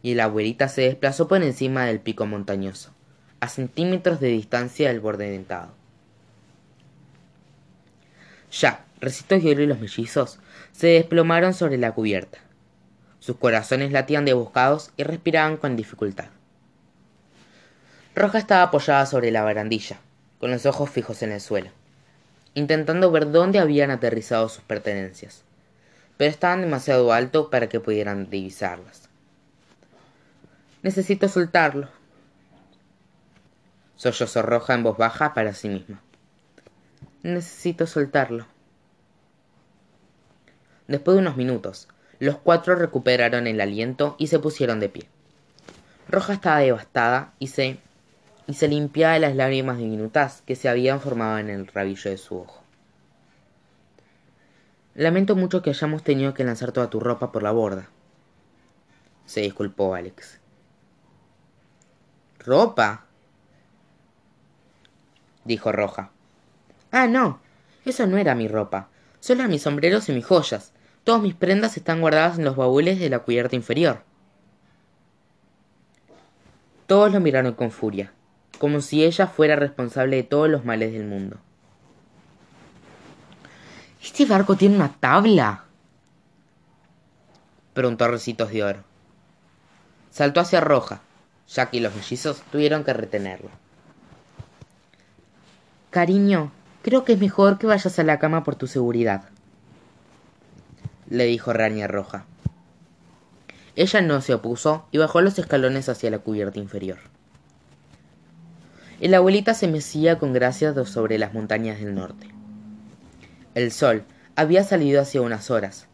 y 0.02 0.14
la 0.14 0.24
abuelita 0.24 0.66
se 0.66 0.80
desplazó 0.80 1.28
por 1.28 1.44
encima 1.44 1.84
del 1.84 2.00
pico 2.00 2.26
montañoso, 2.26 2.90
a 3.38 3.46
centímetros 3.46 4.18
de 4.18 4.30
distancia 4.30 4.88
del 4.88 4.98
borde 4.98 5.30
dentado. 5.30 5.68
Ya, 8.50 8.84
Recitos 9.00 9.44
de 9.44 9.52
Oro 9.52 9.62
y 9.62 9.66
los 9.66 9.78
mellizos 9.78 10.40
se 10.72 10.88
desplomaron 10.88 11.54
sobre 11.54 11.78
la 11.78 11.92
cubierta. 11.92 12.38
Sus 13.20 13.36
corazones 13.36 13.92
latían 13.92 14.24
de 14.24 14.32
buscados 14.32 14.90
y 14.96 15.04
respiraban 15.04 15.56
con 15.56 15.76
dificultad. 15.76 16.30
Roja 18.14 18.38
estaba 18.38 18.62
apoyada 18.62 19.06
sobre 19.06 19.30
la 19.30 19.42
barandilla, 19.42 19.98
con 20.38 20.50
los 20.50 20.66
ojos 20.66 20.90
fijos 20.90 21.22
en 21.22 21.32
el 21.32 21.40
suelo 21.40 21.70
intentando 22.54 23.10
ver 23.10 23.30
dónde 23.30 23.58
habían 23.58 23.90
aterrizado 23.90 24.48
sus 24.48 24.62
pertenencias, 24.62 25.42
pero 26.16 26.30
estaban 26.30 26.60
demasiado 26.60 27.12
alto 27.12 27.50
para 27.50 27.68
que 27.68 27.80
pudieran 27.80 28.30
divisarlas. 28.30 29.08
Necesito 30.82 31.28
soltarlo. 31.28 31.88
Sollozó 33.96 34.42
Roja 34.42 34.74
en 34.74 34.82
voz 34.82 34.96
baja 34.96 35.34
para 35.34 35.54
sí 35.54 35.68
misma. 35.68 36.00
Necesito 37.22 37.86
soltarlo. 37.86 38.46
Después 40.86 41.14
de 41.16 41.22
unos 41.22 41.36
minutos, 41.36 41.88
los 42.18 42.36
cuatro 42.36 42.74
recuperaron 42.76 43.46
el 43.46 43.60
aliento 43.60 44.14
y 44.18 44.26
se 44.26 44.38
pusieron 44.38 44.78
de 44.78 44.90
pie. 44.90 45.08
Roja 46.08 46.34
estaba 46.34 46.58
devastada 46.58 47.32
y 47.38 47.46
se 47.48 47.78
y 48.46 48.54
se 48.54 48.68
limpiaba 48.68 49.18
las 49.18 49.36
lágrimas 49.36 49.78
diminutas 49.78 50.42
que 50.42 50.56
se 50.56 50.68
habían 50.68 51.00
formado 51.00 51.38
en 51.38 51.48
el 51.48 51.66
rabillo 51.66 52.10
de 52.10 52.18
su 52.18 52.38
ojo. 52.38 52.62
Lamento 54.94 55.34
mucho 55.34 55.62
que 55.62 55.70
hayamos 55.70 56.04
tenido 56.04 56.34
que 56.34 56.44
lanzar 56.44 56.72
toda 56.72 56.90
tu 56.90 57.00
ropa 57.00 57.32
por 57.32 57.42
la 57.42 57.50
borda, 57.50 57.88
se 59.24 59.40
disculpó 59.40 59.94
Alex. 59.94 60.40
¿Ropa? 62.38 63.06
dijo 65.44 65.72
Roja. 65.72 66.10
Ah, 66.90 67.06
no, 67.06 67.40
eso 67.84 68.06
no 68.06 68.18
era 68.18 68.34
mi 68.34 68.48
ropa, 68.48 68.88
solo 69.20 69.48
mis 69.48 69.62
sombreros 69.62 70.08
y 70.08 70.12
mis 70.12 70.26
joyas. 70.26 70.72
Todas 71.02 71.20
mis 71.20 71.34
prendas 71.34 71.76
están 71.76 72.00
guardadas 72.00 72.38
en 72.38 72.44
los 72.44 72.56
baúles 72.56 72.98
de 72.98 73.10
la 73.10 73.18
cubierta 73.18 73.56
inferior. 73.56 74.02
Todos 76.86 77.12
lo 77.12 77.20
miraron 77.20 77.54
con 77.54 77.70
furia 77.70 78.13
como 78.58 78.80
si 78.80 79.04
ella 79.04 79.26
fuera 79.26 79.56
responsable 79.56 80.16
de 80.16 80.22
todos 80.22 80.48
los 80.48 80.64
males 80.64 80.92
del 80.92 81.04
mundo. 81.04 81.38
¿Este 84.02 84.26
barco 84.26 84.56
tiene 84.56 84.76
una 84.76 84.92
tabla? 84.92 85.64
preguntó 87.72 88.06
Recitos 88.08 88.50
de 88.50 88.62
Oro. 88.62 88.84
Saltó 90.10 90.40
hacia 90.40 90.60
Roja. 90.60 91.00
Jack 91.48 91.74
y 91.74 91.80
los 91.80 91.94
mellizos 91.94 92.42
tuvieron 92.50 92.84
que 92.84 92.92
retenerlo. 92.92 93.50
Cariño, 95.90 96.50
creo 96.82 97.04
que 97.04 97.12
es 97.14 97.20
mejor 97.20 97.58
que 97.58 97.66
vayas 97.66 97.98
a 97.98 98.02
la 98.02 98.18
cama 98.18 98.44
por 98.44 98.56
tu 98.56 98.66
seguridad, 98.66 99.28
le 101.08 101.24
dijo 101.24 101.52
Rania 101.52 101.86
Roja. 101.86 102.24
Ella 103.76 104.00
no 104.00 104.20
se 104.20 104.34
opuso 104.34 104.86
y 104.90 104.98
bajó 104.98 105.20
los 105.20 105.38
escalones 105.38 105.88
hacia 105.88 106.10
la 106.10 106.18
cubierta 106.18 106.58
inferior. 106.58 106.98
La 109.00 109.18
abuelita 109.18 109.54
se 109.54 109.68
mecía 109.68 110.18
con 110.18 110.32
gracia 110.32 110.72
sobre 110.84 111.18
las 111.18 111.34
montañas 111.34 111.78
del 111.78 111.94
norte. 111.94 112.28
El 113.54 113.70
sol 113.70 114.04
había 114.36 114.64
salido 114.64 115.00
hacía 115.00 115.20
unas 115.20 115.50
horas, 115.50 115.86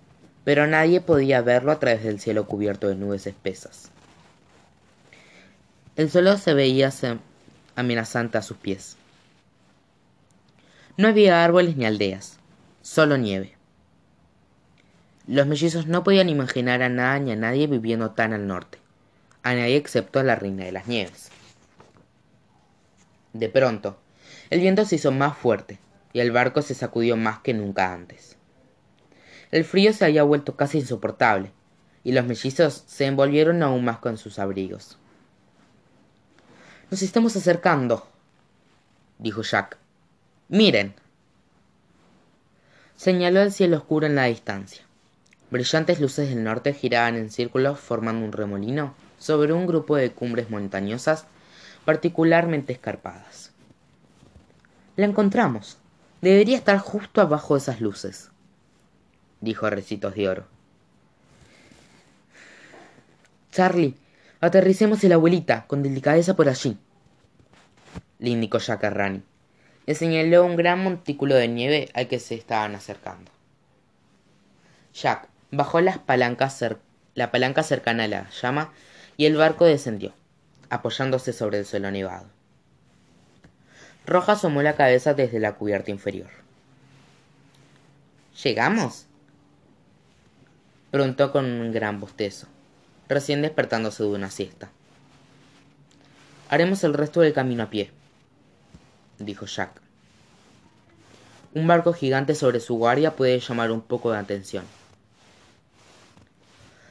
pero 0.44 0.66
nadie 0.66 1.00
podía 1.00 1.42
verlo 1.42 1.72
a 1.72 1.78
través 1.78 2.04
del 2.04 2.20
cielo 2.20 2.46
cubierto 2.46 2.88
de 2.88 2.94
nubes 2.94 3.26
espesas. 3.26 3.90
El 5.96 6.10
suelo 6.10 6.36
se 6.38 6.54
veía 6.54 6.92
amenazante 7.74 8.38
a 8.38 8.42
sus 8.42 8.56
pies. 8.56 8.96
No 10.96 11.08
había 11.08 11.44
árboles 11.44 11.76
ni 11.76 11.86
aldeas, 11.86 12.38
solo 12.82 13.16
nieve. 13.16 13.54
Los 15.26 15.46
mellizos 15.46 15.86
no 15.86 16.04
podían 16.04 16.28
imaginar 16.28 16.82
a 16.82 16.88
nada 16.88 17.18
ni 17.18 17.32
a 17.32 17.36
nadie 17.36 17.66
viviendo 17.66 18.10
tan 18.10 18.32
al 18.32 18.46
norte, 18.46 18.78
a 19.42 19.54
nadie 19.54 19.76
excepto 19.76 20.20
a 20.20 20.22
la 20.22 20.36
reina 20.36 20.64
de 20.64 20.72
las 20.72 20.86
nieves. 20.86 21.30
De 23.32 23.48
pronto, 23.48 23.98
el 24.50 24.60
viento 24.60 24.84
se 24.84 24.96
hizo 24.96 25.12
más 25.12 25.36
fuerte 25.36 25.78
y 26.12 26.20
el 26.20 26.32
barco 26.32 26.62
se 26.62 26.74
sacudió 26.74 27.16
más 27.16 27.40
que 27.40 27.54
nunca 27.54 27.92
antes. 27.92 28.36
El 29.50 29.64
frío 29.64 29.92
se 29.92 30.04
había 30.04 30.22
vuelto 30.22 30.56
casi 30.56 30.78
insoportable 30.78 31.52
y 32.04 32.12
los 32.12 32.24
mellizos 32.24 32.84
se 32.86 33.06
envolvieron 33.06 33.62
aún 33.62 33.84
más 33.84 33.98
con 33.98 34.16
sus 34.16 34.38
abrigos. 34.38 34.98
Nos 36.90 37.02
estamos 37.02 37.36
acercando, 37.36 38.08
dijo 39.18 39.42
Jack. 39.42 39.78
Miren. 40.48 40.94
Señaló 42.96 43.40
el 43.42 43.52
cielo 43.52 43.76
oscuro 43.76 44.06
en 44.06 44.16
la 44.16 44.24
distancia. 44.24 44.82
Brillantes 45.50 46.00
luces 46.00 46.28
del 46.28 46.44
norte 46.44 46.74
giraban 46.74 47.16
en 47.16 47.30
círculos 47.30 47.78
formando 47.78 48.24
un 48.24 48.32
remolino 48.32 48.94
sobre 49.18 49.52
un 49.52 49.66
grupo 49.66 49.96
de 49.96 50.10
cumbres 50.12 50.50
montañosas 50.50 51.26
particularmente 51.90 52.72
escarpadas. 52.72 53.50
La 54.94 55.06
encontramos. 55.06 55.76
Debería 56.20 56.56
estar 56.56 56.78
justo 56.78 57.20
abajo 57.20 57.54
de 57.54 57.58
esas 57.62 57.80
luces, 57.80 58.30
dijo 59.40 59.68
Recitos 59.68 60.14
de 60.14 60.28
Oro. 60.28 60.46
Charlie, 63.50 63.96
aterricemos 64.40 65.02
en 65.02 65.08
la 65.08 65.16
abuelita, 65.16 65.66
con 65.66 65.82
delicadeza 65.82 66.36
por 66.36 66.48
allí, 66.48 66.78
le 68.20 68.30
indicó 68.30 68.58
Jack 68.58 68.84
a 68.84 68.90
Rani. 68.90 69.24
Le 69.86 69.94
señaló 69.96 70.44
un 70.44 70.54
gran 70.54 70.84
montículo 70.84 71.34
de 71.34 71.48
nieve 71.48 71.88
al 71.94 72.06
que 72.06 72.20
se 72.20 72.36
estaban 72.36 72.76
acercando. 72.76 73.32
Jack 74.94 75.26
bajó 75.50 75.80
las 75.80 75.98
palancas 75.98 76.64
la 77.16 77.32
palanca 77.32 77.64
cercana 77.64 78.04
a 78.04 78.08
la 78.08 78.30
llama 78.30 78.72
y 79.16 79.26
el 79.26 79.34
barco 79.34 79.64
descendió 79.64 80.12
apoyándose 80.70 81.32
sobre 81.32 81.58
el 81.58 81.66
suelo 81.66 81.90
nevado. 81.90 82.26
Roja 84.06 84.32
asomó 84.32 84.62
la 84.62 84.76
cabeza 84.76 85.14
desde 85.14 85.40
la 85.40 85.56
cubierta 85.56 85.90
inferior. 85.90 86.30
¿Llegamos? 88.42 89.06
preguntó 90.90 91.30
con 91.30 91.44
un 91.44 91.72
gran 91.72 92.00
bostezo, 92.00 92.46
recién 93.08 93.42
despertándose 93.42 94.02
de 94.02 94.08
una 94.08 94.30
siesta. 94.30 94.70
Haremos 96.48 96.82
el 96.82 96.94
resto 96.94 97.20
del 97.20 97.32
camino 97.32 97.64
a 97.64 97.70
pie, 97.70 97.92
dijo 99.18 99.46
Jack. 99.46 99.80
Un 101.54 101.66
barco 101.66 101.92
gigante 101.92 102.34
sobre 102.34 102.60
su 102.60 102.76
guardia 102.76 103.14
puede 103.14 103.38
llamar 103.38 103.70
un 103.70 103.82
poco 103.82 104.10
de 104.10 104.18
atención. 104.18 104.64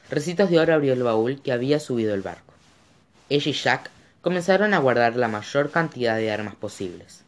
Recitos 0.10 0.50
de 0.50 0.60
oro 0.60 0.74
abrió 0.74 0.94
el 0.94 1.04
baúl 1.04 1.42
que 1.42 1.52
había 1.52 1.80
subido 1.80 2.14
el 2.14 2.22
barco 2.22 2.49
ella 3.30 3.50
y 3.50 3.54
Jack 3.54 3.92
comenzaron 4.22 4.74
a 4.74 4.80
guardar 4.80 5.16
la 5.16 5.28
mayor 5.28 5.72
cantidad 5.72 6.18
de 6.18 6.32
armas 6.32 6.56
posibles. 6.56 7.24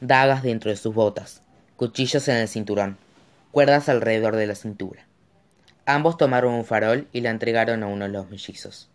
Dagas 0.00 0.42
dentro 0.42 0.70
de 0.70 0.76
sus 0.76 0.94
botas, 0.94 1.42
cuchillos 1.76 2.26
en 2.28 2.36
el 2.36 2.48
cinturón, 2.48 2.98
cuerdas 3.52 3.88
alrededor 3.88 4.36
de 4.36 4.46
la 4.46 4.54
cintura. 4.54 5.06
Ambos 5.86 6.16
tomaron 6.16 6.54
un 6.54 6.64
farol 6.64 7.08
y 7.12 7.20
la 7.20 7.30
entregaron 7.30 7.82
a 7.82 7.86
uno 7.86 8.04
de 8.04 8.10
los 8.10 8.28
mellizos. 8.28 8.88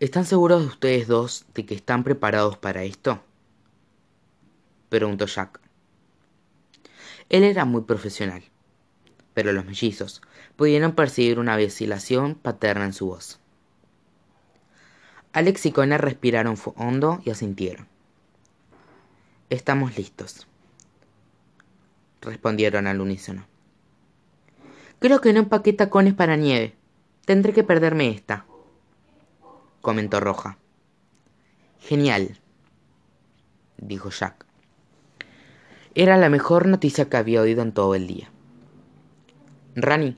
¿Están 0.00 0.24
seguros 0.24 0.62
de 0.62 0.68
ustedes 0.68 1.06
dos 1.06 1.46
de 1.54 1.66
que 1.66 1.74
están 1.74 2.04
preparados 2.04 2.58
para 2.58 2.82
esto? 2.84 3.22
preguntó 4.88 5.26
Jack. 5.26 5.60
Él 7.28 7.42
era 7.44 7.64
muy 7.64 7.82
profesional, 7.82 8.42
pero 9.32 9.52
los 9.52 9.64
mellizos 9.64 10.20
pudieron 10.56 10.92
percibir 10.92 11.38
una 11.38 11.56
vacilación 11.56 12.34
paterna 12.34 12.84
en 12.84 12.92
su 12.92 13.06
voz. 13.06 13.40
Alex 15.32 15.66
y 15.66 15.72
Connor 15.72 16.00
respiraron 16.00 16.56
hondo 16.76 17.20
y 17.24 17.30
asintieron. 17.30 17.88
Estamos 19.50 19.96
listos, 19.96 20.46
respondieron 22.20 22.86
al 22.86 23.00
unísono. 23.00 23.46
Creo 25.00 25.20
que 25.20 25.32
no 25.32 25.40
empaqué 25.40 25.72
tacones 25.72 26.14
para 26.14 26.36
nieve. 26.36 26.74
Tendré 27.24 27.52
que 27.52 27.64
perderme 27.64 28.10
esta, 28.10 28.46
comentó 29.80 30.20
Roja. 30.20 30.58
Genial, 31.80 32.38
dijo 33.76 34.10
Jack. 34.10 34.46
Era 35.94 36.16
la 36.16 36.28
mejor 36.28 36.66
noticia 36.66 37.08
que 37.08 37.16
había 37.16 37.40
oído 37.40 37.62
en 37.62 37.72
todo 37.72 37.94
el 37.94 38.06
día. 38.06 38.30
Rani, 39.76 40.16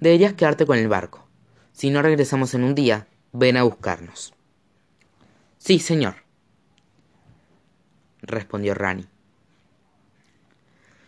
deberías 0.00 0.34
quedarte 0.34 0.66
con 0.66 0.78
el 0.78 0.88
barco. 0.88 1.26
Si 1.72 1.90
no 1.90 2.02
regresamos 2.02 2.54
en 2.54 2.64
un 2.64 2.74
día, 2.74 3.06
ven 3.32 3.56
a 3.56 3.62
buscarnos. 3.62 4.34
Sí, 5.58 5.78
señor, 5.78 6.16
respondió 8.22 8.74
Rani. 8.74 9.06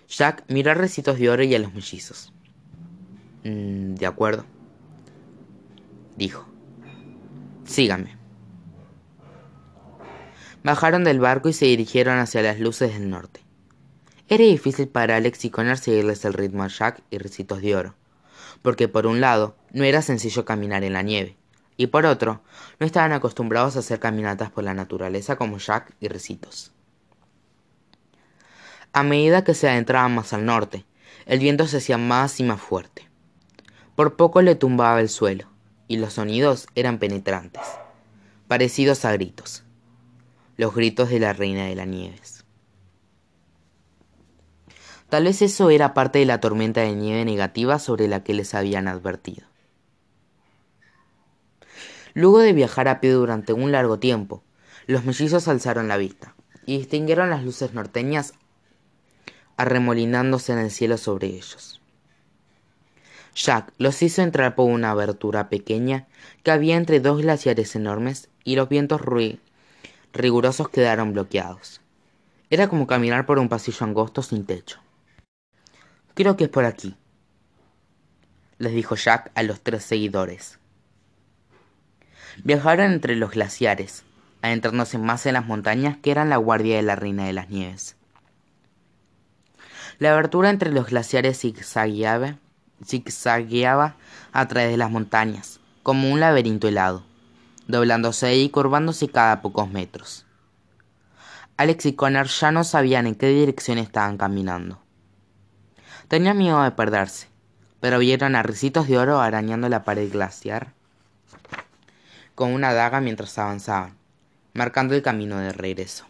Jack 0.08 0.44
miró 0.48 0.70
a 0.70 0.74
Recitos 0.74 1.18
de 1.18 1.30
Oro 1.30 1.42
y 1.42 1.54
a 1.54 1.58
los 1.58 1.74
mellizos. 1.74 2.32
Mm, 3.44 3.94
de 3.94 4.06
acuerdo, 4.06 4.44
dijo. 6.16 6.46
Síganme. 7.64 8.16
Bajaron 10.64 11.04
del 11.04 11.20
barco 11.20 11.48
y 11.48 11.52
se 11.52 11.66
dirigieron 11.66 12.18
hacia 12.18 12.42
las 12.42 12.58
luces 12.58 12.94
del 12.94 13.10
norte. 13.10 13.40
Era 14.28 14.44
difícil 14.44 14.88
para 14.88 15.16
Alex 15.16 15.44
y 15.44 15.50
Connor 15.50 15.78
seguirles 15.78 16.24
el 16.24 16.34
ritmo 16.34 16.62
a 16.62 16.68
Jack 16.68 17.02
y 17.10 17.18
Recitos 17.18 17.62
de 17.62 17.76
Oro, 17.76 17.94
porque 18.62 18.88
por 18.88 19.06
un 19.06 19.20
lado 19.20 19.56
no 19.72 19.84
era 19.84 20.02
sencillo 20.02 20.44
caminar 20.44 20.84
en 20.84 20.92
la 20.92 21.02
nieve, 21.02 21.36
y 21.76 21.86
por 21.88 22.06
otro, 22.06 22.42
no 22.80 22.86
estaban 22.86 23.12
acostumbrados 23.12 23.76
a 23.76 23.78
hacer 23.78 24.00
caminatas 24.00 24.50
por 24.50 24.64
la 24.64 24.74
naturaleza 24.74 25.36
como 25.36 25.58
Jack 25.58 25.94
y 26.00 26.08
Recitos. 26.08 26.72
A 28.92 29.02
medida 29.02 29.44
que 29.44 29.54
se 29.54 29.68
adentraban 29.68 30.14
más 30.14 30.32
al 30.32 30.44
norte, 30.44 30.84
el 31.26 31.38
viento 31.38 31.66
se 31.66 31.76
hacía 31.76 31.98
más 31.98 32.40
y 32.40 32.42
más 32.42 32.60
fuerte. 32.60 33.08
Por 33.94 34.16
poco 34.16 34.42
le 34.42 34.54
tumbaba 34.54 35.00
el 35.00 35.08
suelo, 35.08 35.48
y 35.86 35.98
los 35.98 36.14
sonidos 36.14 36.66
eran 36.74 36.98
penetrantes, 36.98 37.62
parecidos 38.48 39.04
a 39.04 39.12
gritos, 39.12 39.64
los 40.56 40.74
gritos 40.74 41.10
de 41.10 41.20
la 41.20 41.32
reina 41.32 41.66
de 41.66 41.76
las 41.76 41.86
nieves. 41.86 42.37
Tal 45.08 45.24
vez 45.24 45.40
eso 45.40 45.70
era 45.70 45.94
parte 45.94 46.18
de 46.18 46.26
la 46.26 46.40
tormenta 46.40 46.82
de 46.82 46.94
nieve 46.94 47.24
negativa 47.24 47.78
sobre 47.78 48.08
la 48.08 48.22
que 48.22 48.34
les 48.34 48.54
habían 48.54 48.88
advertido. 48.88 49.46
Luego 52.12 52.40
de 52.40 52.52
viajar 52.52 52.88
a 52.88 53.00
pie 53.00 53.12
durante 53.12 53.52
un 53.52 53.72
largo 53.72 53.98
tiempo, 53.98 54.42
los 54.86 55.04
mellizos 55.04 55.48
alzaron 55.48 55.88
la 55.88 55.96
vista 55.96 56.34
y 56.66 56.78
distinguieron 56.78 57.30
las 57.30 57.42
luces 57.42 57.72
norteñas 57.72 58.34
arremolinándose 59.56 60.52
en 60.52 60.58
el 60.58 60.70
cielo 60.70 60.98
sobre 60.98 61.28
ellos. 61.28 61.80
Jack 63.34 63.72
los 63.78 64.02
hizo 64.02 64.22
entrar 64.22 64.54
por 64.54 64.68
una 64.68 64.90
abertura 64.90 65.48
pequeña 65.48 66.06
que 66.42 66.50
había 66.50 66.76
entre 66.76 67.00
dos 67.00 67.22
glaciares 67.22 67.76
enormes 67.76 68.28
y 68.44 68.56
los 68.56 68.68
vientos 68.68 69.00
rigurosos 70.12 70.68
quedaron 70.68 71.12
bloqueados. 71.12 71.80
Era 72.50 72.68
como 72.68 72.86
caminar 72.86 73.26
por 73.26 73.38
un 73.38 73.48
pasillo 73.48 73.84
angosto 73.86 74.22
sin 74.22 74.44
techo. 74.44 74.80
Creo 76.18 76.36
que 76.36 76.42
es 76.42 76.50
por 76.50 76.64
aquí, 76.64 76.96
les 78.58 78.72
dijo 78.72 78.96
Jack 78.96 79.30
a 79.36 79.44
los 79.44 79.60
tres 79.60 79.84
seguidores. 79.84 80.58
Viajaron 82.42 82.90
entre 82.90 83.14
los 83.14 83.30
glaciares, 83.30 84.02
adentrándose 84.42 84.98
más 84.98 85.26
en 85.26 85.34
las 85.34 85.46
montañas 85.46 85.96
que 85.98 86.10
eran 86.10 86.28
la 86.28 86.36
guardia 86.38 86.74
de 86.74 86.82
la 86.82 86.96
Reina 86.96 87.24
de 87.24 87.34
las 87.34 87.50
Nieves. 87.50 87.94
La 90.00 90.10
abertura 90.10 90.50
entre 90.50 90.72
los 90.72 90.88
glaciares 90.88 91.38
zigzagueaba, 91.38 92.38
zigzagueaba 92.84 93.94
a 94.32 94.48
través 94.48 94.72
de 94.72 94.76
las 94.76 94.90
montañas, 94.90 95.60
como 95.84 96.10
un 96.10 96.18
laberinto 96.18 96.66
helado, 96.66 97.04
doblándose 97.68 98.34
y 98.34 98.48
curvándose 98.48 99.06
cada 99.08 99.40
pocos 99.40 99.70
metros. 99.70 100.26
Alex 101.56 101.86
y 101.86 101.92
Connor 101.92 102.26
ya 102.26 102.50
no 102.50 102.64
sabían 102.64 103.06
en 103.06 103.14
qué 103.14 103.28
dirección 103.28 103.78
estaban 103.78 104.18
caminando. 104.18 104.80
Tenían 106.08 106.38
miedo 106.38 106.62
de 106.62 106.70
perderse, 106.72 107.28
pero 107.80 107.98
vieron 107.98 108.34
a 108.34 108.42
ricitos 108.42 108.88
de 108.88 108.98
oro 108.98 109.20
arañando 109.20 109.68
la 109.68 109.84
pared 109.84 110.10
glaciar 110.10 110.72
con 112.38 112.52
una 112.54 112.72
daga 112.72 113.00
mientras 113.00 113.36
avanzaban, 113.36 113.98
marcando 114.54 114.94
el 114.94 115.02
camino 115.02 115.38
de 115.38 115.52
regreso. 115.52 116.06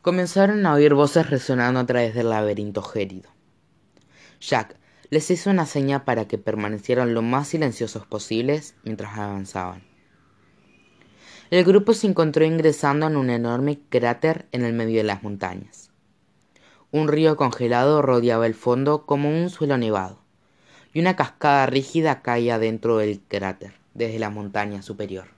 Comenzaron 0.00 0.66
a 0.66 0.72
oír 0.72 0.92
voces 0.94 1.30
resonando 1.30 1.78
a 1.78 1.86
través 1.86 2.16
del 2.16 2.30
laberinto 2.30 2.82
gélido. 2.82 3.30
Jack 4.40 4.76
les 5.08 5.30
hizo 5.30 5.50
una 5.50 5.66
seña 5.66 6.04
para 6.04 6.26
que 6.26 6.36
permanecieran 6.36 7.14
lo 7.14 7.22
más 7.22 7.46
silenciosos 7.46 8.08
posibles 8.08 8.74
mientras 8.82 9.16
avanzaban. 9.16 9.84
El 11.50 11.62
grupo 11.62 11.94
se 11.94 12.08
encontró 12.08 12.44
ingresando 12.44 13.06
en 13.06 13.16
un 13.16 13.30
enorme 13.30 13.78
cráter 13.88 14.48
en 14.50 14.64
el 14.64 14.72
medio 14.72 14.96
de 14.96 15.04
las 15.04 15.22
montañas. 15.22 15.91
Un 16.92 17.08
río 17.08 17.36
congelado 17.38 18.02
rodeaba 18.02 18.46
el 18.46 18.54
fondo 18.54 19.06
como 19.06 19.30
un 19.30 19.48
suelo 19.48 19.78
nevado, 19.78 20.18
y 20.92 21.00
una 21.00 21.16
cascada 21.16 21.64
rígida 21.64 22.20
caía 22.20 22.58
dentro 22.58 22.98
del 22.98 23.18
cráter 23.20 23.72
desde 23.94 24.18
la 24.18 24.28
montaña 24.28 24.82
superior. 24.82 25.28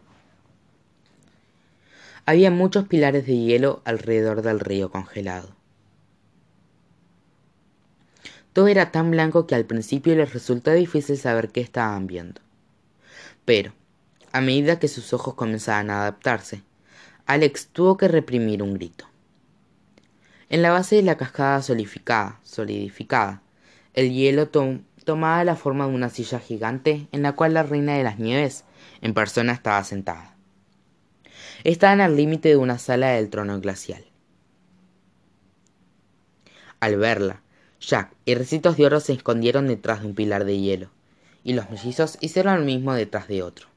Había 2.27 2.51
muchos 2.51 2.89
pilares 2.89 3.25
de 3.27 3.37
hielo 3.37 3.83
alrededor 3.85 4.43
del 4.43 4.59
río 4.59 4.91
congelado. 4.91 5.55
Todo 8.53 8.67
era 8.67 8.91
tan 8.91 9.13
blanco 9.13 9.47
que 9.47 9.55
al 9.55 9.65
principio 9.65 10.17
les 10.17 10.33
resultó 10.33 10.73
difícil 10.73 11.17
saber 11.17 11.51
qué 11.51 11.61
estaban 11.61 12.09
viendo. 12.09 12.41
Pero, 13.45 13.73
a 14.33 14.41
medida 14.41 14.81
que 14.81 14.89
sus 14.89 15.13
ojos 15.13 15.35
comenzaban 15.35 15.91
a 15.91 16.01
adaptarse, 16.01 16.63
Alex 17.27 17.69
tuvo 17.69 17.97
que 17.97 18.09
reprimir 18.09 18.61
un 18.61 18.75
grito. 18.75 19.07
En 20.49 20.63
la 20.63 20.71
base 20.71 20.97
de 20.97 21.03
la 21.03 21.17
cascada 21.17 21.63
solidificada, 21.63 22.41
solidificada 22.43 23.43
el 23.95 24.13
hielo 24.13 24.49
tomaba 24.49 25.45
la 25.45 25.55
forma 25.55 25.87
de 25.87 25.95
una 25.95 26.11
silla 26.11 26.41
gigante 26.41 27.07
en 27.13 27.23
la 27.23 27.33
cual 27.33 27.55
la 27.55 27.63
reina 27.63 27.97
de 27.97 28.03
las 28.03 28.19
nieves 28.19 28.65
en 29.01 29.15
persona 29.15 29.53
estaba 29.53 29.83
sentada. 29.85 30.35
Estaban 31.63 32.01
al 32.01 32.17
límite 32.17 32.49
de 32.49 32.57
una 32.57 32.79
sala 32.79 33.11
del 33.11 33.31
trono 33.31 33.61
glacial. 33.61 34.05
Al 36.81 36.97
verla, 36.97 37.41
Jack 37.81 38.13
y 38.25 38.35
Recitos 38.35 38.77
de 38.77 38.87
Oro 38.87 39.01
se 39.01 39.13
escondieron 39.13 39.69
detrás 39.69 40.01
de 40.01 40.09
un 40.09 40.15
pilar 40.15 40.45
de 40.45 40.59
hielo, 40.59 40.91
y 41.45 41.53
los 41.53 41.71
mellizos 41.71 42.19
hicieron 42.21 42.59
lo 42.59 42.65
mismo 42.65 42.95
detrás 42.95 43.29
de 43.29 43.43
otro. 43.43 43.69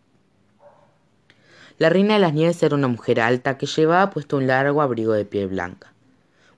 La 1.77 1.89
reina 1.89 2.15
de 2.15 2.19
las 2.19 2.33
nieves 2.33 2.61
era 2.63 2.75
una 2.75 2.87
mujer 2.87 3.21
alta 3.21 3.57
que 3.57 3.67
llevaba 3.67 4.09
puesto 4.09 4.37
un 4.37 4.47
largo 4.47 4.81
abrigo 4.81 5.13
de 5.13 5.25
piel 5.25 5.47
blanca, 5.47 5.93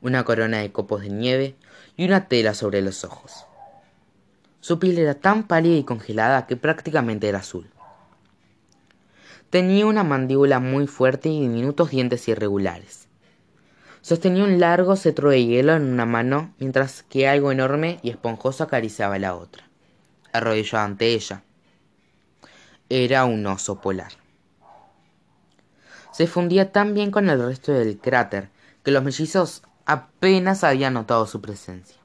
una 0.01 0.23
corona 0.23 0.59
de 0.59 0.71
copos 0.71 1.01
de 1.01 1.09
nieve 1.09 1.55
y 1.97 2.05
una 2.05 2.27
tela 2.27 2.53
sobre 2.53 2.81
los 2.81 3.03
ojos. 3.03 3.45
Su 4.61 4.79
piel 4.79 4.97
era 4.97 5.15
tan 5.15 5.43
pálida 5.47 5.75
y 5.75 5.83
congelada 5.83 6.47
que 6.47 6.57
prácticamente 6.57 7.29
era 7.29 7.39
azul. 7.39 7.69
Tenía 9.49 9.85
una 9.85 10.03
mandíbula 10.03 10.59
muy 10.59 10.85
fuerte 10.85 11.29
y 11.29 11.41
diminutos 11.41 11.89
dientes 11.89 12.27
irregulares. 12.27 13.07
Sostenía 14.01 14.43
un 14.43 14.59
largo 14.59 14.95
cetro 14.95 15.29
de 15.29 15.45
hielo 15.45 15.75
en 15.75 15.83
una 15.83 16.05
mano, 16.05 16.53
mientras 16.59 17.03
que 17.03 17.27
algo 17.27 17.51
enorme 17.51 17.99
y 18.01 18.09
esponjoso 18.09 18.63
acariciaba 18.63 19.19
la 19.19 19.35
otra, 19.35 19.67
arrodillado 20.31 20.85
ante 20.85 21.07
ella. 21.07 21.43
Era 22.89 23.25
un 23.25 23.45
oso 23.45 23.81
polar. 23.81 24.11
Se 26.11 26.27
fundía 26.27 26.71
tan 26.71 26.93
bien 26.93 27.11
con 27.11 27.29
el 27.29 27.43
resto 27.43 27.71
del 27.71 27.97
cráter 27.97 28.49
que 28.83 28.91
los 28.91 29.03
mellizos 29.03 29.63
apenas 29.89 30.63
habían 30.63 30.93
notado 30.93 31.25
su 31.25 31.41
presencia. 31.41 31.97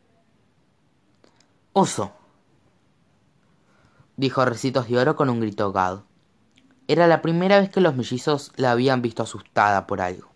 Oso, 1.74 2.12
dijo 4.16 4.42
Recitos 4.46 4.88
de 4.88 4.96
Oro 4.96 5.16
con 5.16 5.28
un 5.28 5.38
grito 5.38 5.64
ahogado. 5.64 6.06
Era 6.88 7.06
la 7.06 7.20
primera 7.20 7.60
vez 7.60 7.68
que 7.68 7.82
los 7.82 7.94
mellizos 7.94 8.52
la 8.56 8.70
habían 8.70 9.02
visto 9.02 9.22
asustada 9.22 9.86
por 9.86 10.00
algo. 10.00 10.30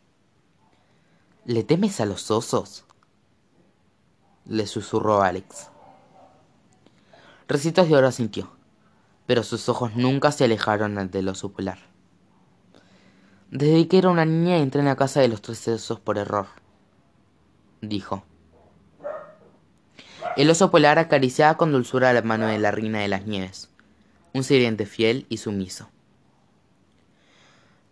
¿Le 1.47 1.65
temes 1.65 1.99
a 2.03 2.05
los 2.05 2.31
osos? 2.31 2.85
le 4.45 4.67
susurró 4.67 5.23
Alex. 5.23 5.71
Recitos 7.49 7.89
de 7.89 7.97
oro 7.97 8.13
sintió, 8.13 8.51
pero 9.27 9.43
sus 9.43 9.71
ojos 9.71 9.97
nunca 9.97 10.33
se 10.33 10.45
alejaron 10.45 11.11
del 11.11 11.29
oso 11.29 11.51
polar. 11.51 11.79
Desde 13.51 13.89
que 13.89 13.97
era 13.97 14.11
una 14.11 14.27
niña 14.27 14.59
entré 14.59 14.81
en 14.81 14.87
la 14.87 14.97
casa 14.97 15.21
de 15.21 15.29
los 15.29 15.41
tres 15.41 15.67
osos 15.69 15.99
por 15.99 16.19
error, 16.19 16.47
dijo. 17.81 18.25
El 20.37 20.51
oso 20.51 20.71
polar 20.71 20.99
acariciaba 20.99 21.57
con 21.57 21.73
dulzura 21.73 22.13
la 22.13 22.23
mano 22.23 22.47
de 22.47 22.59
la 22.59 22.71
reina 22.71 23.01
de 23.01 23.09
las 23.09 23.27
nieves, 23.27 23.71
un 24.33 24.45
sirviente 24.45 24.87
fiel 24.87 25.27
y 25.29 25.39
sumiso. 25.39 25.89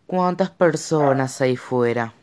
¿Cuántas 0.07 0.51
personas 0.51 1.40
hay 1.40 1.57
fuera? 1.57 2.14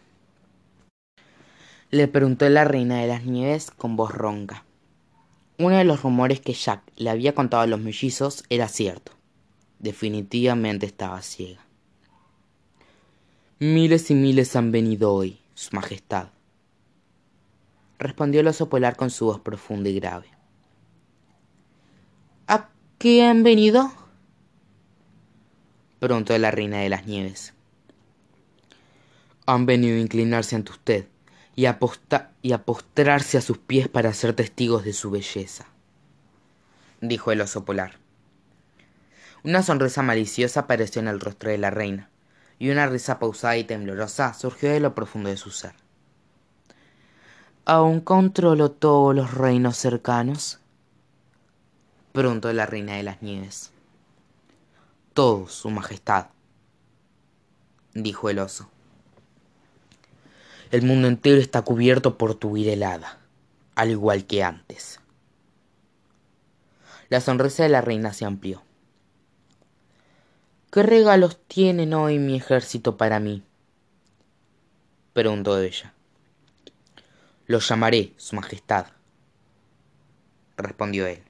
Le 1.92 2.08
preguntó 2.08 2.48
la 2.50 2.64
reina 2.64 3.00
de 3.00 3.08
las 3.08 3.26
nieves 3.26 3.70
con 3.72 3.96
voz 3.96 4.12
ronca. 4.12 4.64
Uno 5.60 5.78
de 5.78 5.84
los 5.84 6.02
rumores 6.02 6.40
que 6.40 6.54
Jack 6.54 6.82
le 6.96 7.10
había 7.10 7.36
contado 7.36 7.64
a 7.64 7.68
los 7.68 7.80
mellizos 7.80 8.44
era 8.50 8.68
cierto. 8.68 9.12
Definitivamente 9.80 10.86
estaba 10.86 11.22
ciega. 11.22 11.60
Miles 13.60 14.10
y 14.10 14.16
miles 14.16 14.56
han 14.56 14.72
venido 14.72 15.14
hoy, 15.14 15.40
Su 15.54 15.76
Majestad. 15.76 16.28
Respondió 18.04 18.42
el 18.42 18.48
oso 18.48 18.68
polar 18.68 18.98
con 18.98 19.10
su 19.10 19.28
voz 19.28 19.40
profunda 19.40 19.88
y 19.88 19.98
grave. 19.98 20.28
¿A 22.50 22.68
qué 22.98 23.24
han 23.24 23.44
venido? 23.44 23.94
Preguntó 26.00 26.38
la 26.38 26.52
reina 26.52 26.80
de 26.80 26.90
las 26.90 27.06
nieves. 27.06 27.54
Han 29.46 29.66
venido 29.66 29.96
a 29.96 30.02
inclinarse 30.02 30.58
ante 30.58 30.74
usted 30.74 31.08
y 31.56 31.66
a, 31.66 31.80
y 32.42 32.52
a 32.52 32.66
postrarse 32.66 33.38
a 33.38 33.42
sus 33.42 33.58
pies 33.58 33.88
para 33.88 34.12
ser 34.12 34.34
testigos 34.34 34.84
de 34.84 34.92
su 34.92 35.10
belleza, 35.10 35.68
dijo 37.00 37.32
el 37.32 37.40
oso 37.40 37.64
polar. 37.64 38.00
Una 39.46 39.64
sonrisa 39.64 40.02
maliciosa 40.02 40.60
apareció 40.60 41.02
en 41.02 41.08
el 41.08 41.22
rostro 41.22 41.52
de 41.52 41.58
la 41.58 41.70
reina, 41.70 42.10
y 42.60 42.70
una 42.70 42.86
risa 42.86 43.18
pausada 43.18 43.56
y 43.56 43.64
temblorosa 43.64 44.34
surgió 44.34 44.70
de 44.72 44.82
lo 44.82 44.94
profundo 44.94 45.30
de 45.30 45.38
su 45.38 45.52
ser. 45.52 45.83
¿Aún 47.66 48.02
controlo 48.02 48.72
todos 48.72 49.16
los 49.16 49.34
reinos 49.34 49.78
cercanos? 49.78 50.60
preguntó 52.12 52.52
la 52.52 52.66
reina 52.66 52.96
de 52.96 53.04
las 53.04 53.22
nieves. 53.22 53.72
Todos, 55.14 55.54
Su 55.54 55.70
Majestad, 55.70 56.28
dijo 57.94 58.30
el 58.30 58.40
oso. 58.40 58.70
El 60.72 60.82
mundo 60.82 61.08
entero 61.08 61.40
está 61.40 61.62
cubierto 61.62 62.18
por 62.18 62.36
tu 62.36 62.58
ira 62.58 62.74
helada, 62.74 63.20
al 63.76 63.92
igual 63.92 64.26
que 64.26 64.44
antes. 64.44 65.00
La 67.08 67.22
sonrisa 67.22 67.64
de 67.64 67.70
la 67.70 67.80
reina 67.80 68.12
se 68.12 68.26
amplió. 68.26 68.62
¿Qué 70.70 70.84
regalos 70.84 71.40
tienen 71.48 71.94
hoy 71.94 72.20
mi 72.20 72.36
ejército 72.36 72.98
para 72.98 73.22
mí? 73.22 73.42
preguntó 75.14 75.58
ella. 75.58 75.94
Los 77.46 77.68
llamaré, 77.68 78.14
Su 78.16 78.38
Majestad, 78.38 78.86
respondió 80.56 81.08
él. 81.08 81.22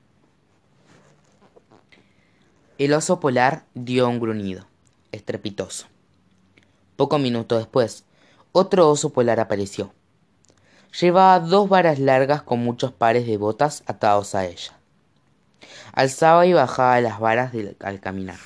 El 2.77 2.93
oso 2.93 3.19
polar 3.19 3.65
dio 3.73 4.07
un 4.07 4.19
gruñido, 4.19 4.67
estrepitoso. 5.11 5.87
Poco 6.97 7.17
minuto 7.17 7.57
después, 7.57 8.05
otro 8.51 8.91
oso 8.91 9.09
polar 9.11 9.39
apareció. 9.39 9.91
Llevaba 11.01 11.39
dos 11.39 11.67
varas 11.67 11.97
largas 11.97 12.43
con 12.43 12.59
muchos 12.59 12.91
pares 12.91 13.25
de 13.25 13.37
botas 13.37 13.81
atados 13.87 14.35
a 14.35 14.45
ella. 14.45 14.77
Alzaba 15.93 16.45
y 16.45 16.53
bajaba 16.53 17.01
las 17.01 17.19
varas 17.19 17.53
al 17.79 17.99
caminar, 17.99 18.37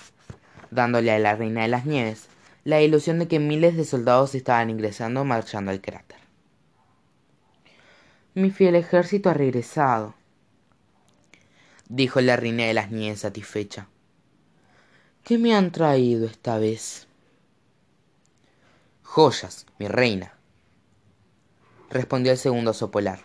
dándole 0.71 1.11
a 1.11 1.19
la 1.19 1.35
reina 1.35 1.63
de 1.63 1.67
las 1.67 1.85
nieves 1.85 2.29
la 2.63 2.81
ilusión 2.81 3.19
de 3.19 3.27
que 3.27 3.39
miles 3.39 3.75
de 3.75 3.83
soldados 3.83 4.35
estaban 4.35 4.69
ingresando 4.69 5.25
marchando 5.25 5.71
al 5.71 5.81
cráter. 5.81 6.26
Mi 8.37 8.51
fiel 8.51 8.75
ejército 8.75 9.31
ha 9.31 9.33
regresado, 9.33 10.13
dijo 11.89 12.21
la 12.21 12.35
reina 12.35 12.65
de 12.65 12.75
las 12.75 12.91
nieves 12.91 13.21
satisfecha. 13.21 13.87
¿Qué 15.23 15.39
me 15.39 15.55
han 15.55 15.71
traído 15.71 16.27
esta 16.27 16.59
vez? 16.59 17.07
Joyas, 19.01 19.65
mi 19.79 19.87
reina, 19.87 20.35
respondió 21.89 22.31
el 22.31 22.37
segundo 22.37 22.69
oso 22.69 22.91
polar. 22.91 23.21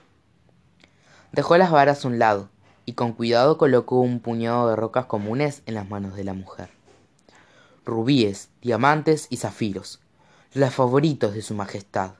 Dejó 1.30 1.58
las 1.58 1.70
varas 1.70 2.06
a 2.06 2.08
un 2.08 2.18
lado 2.18 2.48
y 2.86 2.94
con 2.94 3.12
cuidado 3.12 3.58
colocó 3.58 4.00
un 4.00 4.18
puñado 4.18 4.70
de 4.70 4.76
rocas 4.76 5.04
comunes 5.04 5.60
en 5.66 5.74
las 5.74 5.90
manos 5.90 6.16
de 6.16 6.24
la 6.24 6.32
mujer. 6.32 6.70
Rubíes, 7.84 8.48
diamantes 8.62 9.26
y 9.28 9.36
zafiros, 9.36 10.00
los 10.54 10.72
favoritos 10.72 11.34
de 11.34 11.42
su 11.42 11.52
majestad. 11.52 12.14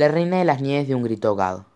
La 0.00 0.08
reina 0.08 0.38
de 0.38 0.46
las 0.46 0.62
nieves 0.62 0.86
dio 0.86 0.96
un 0.96 1.02
grito 1.02 1.28
ahogado. 1.28 1.66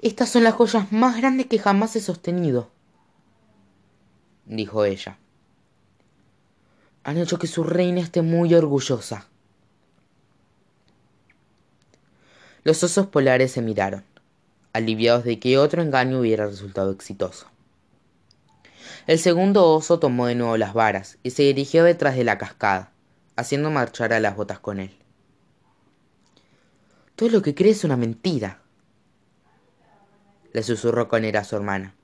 Estas 0.00 0.30
son 0.30 0.42
las 0.42 0.54
joyas 0.54 0.90
más 0.90 1.18
grandes 1.18 1.46
que 1.46 1.58
jamás 1.58 1.96
he 1.96 2.00
sostenido, 2.00 2.70
dijo 4.46 4.84
ella 4.84 5.18
han 7.04 7.16
hecho 7.16 7.38
que 7.38 7.46
su 7.46 7.62
reina 7.64 8.00
esté 8.00 8.20
muy 8.20 8.54
orgullosa. 8.54 9.26
Los 12.64 12.82
osos 12.84 13.06
polares 13.06 13.52
se 13.52 13.62
miraron, 13.62 14.04
aliviados 14.74 15.24
de 15.24 15.38
que 15.38 15.56
otro 15.56 15.80
engaño 15.80 16.20
hubiera 16.20 16.46
resultado 16.46 16.90
exitoso. 16.90 17.46
El 19.06 19.18
segundo 19.18 19.72
oso 19.72 19.98
tomó 19.98 20.26
de 20.26 20.34
nuevo 20.34 20.58
las 20.58 20.74
varas 20.74 21.18
y 21.22 21.30
se 21.30 21.44
dirigió 21.44 21.82
detrás 21.84 22.14
de 22.14 22.24
la 22.24 22.36
cascada, 22.36 22.92
haciendo 23.36 23.70
marchar 23.70 24.12
a 24.12 24.20
las 24.20 24.36
botas 24.36 24.58
con 24.58 24.78
él. 24.78 25.07
Todo 27.18 27.28
lo 27.28 27.42
que 27.42 27.54
cree 27.54 27.72
es 27.72 27.82
una 27.82 27.96
mentira, 27.96 28.62
le 30.54 30.62
susurró 30.62 31.08
con 31.08 31.26
ira 31.26 31.40
a 31.40 31.44
su 31.44 31.56
hermana. 31.56 31.94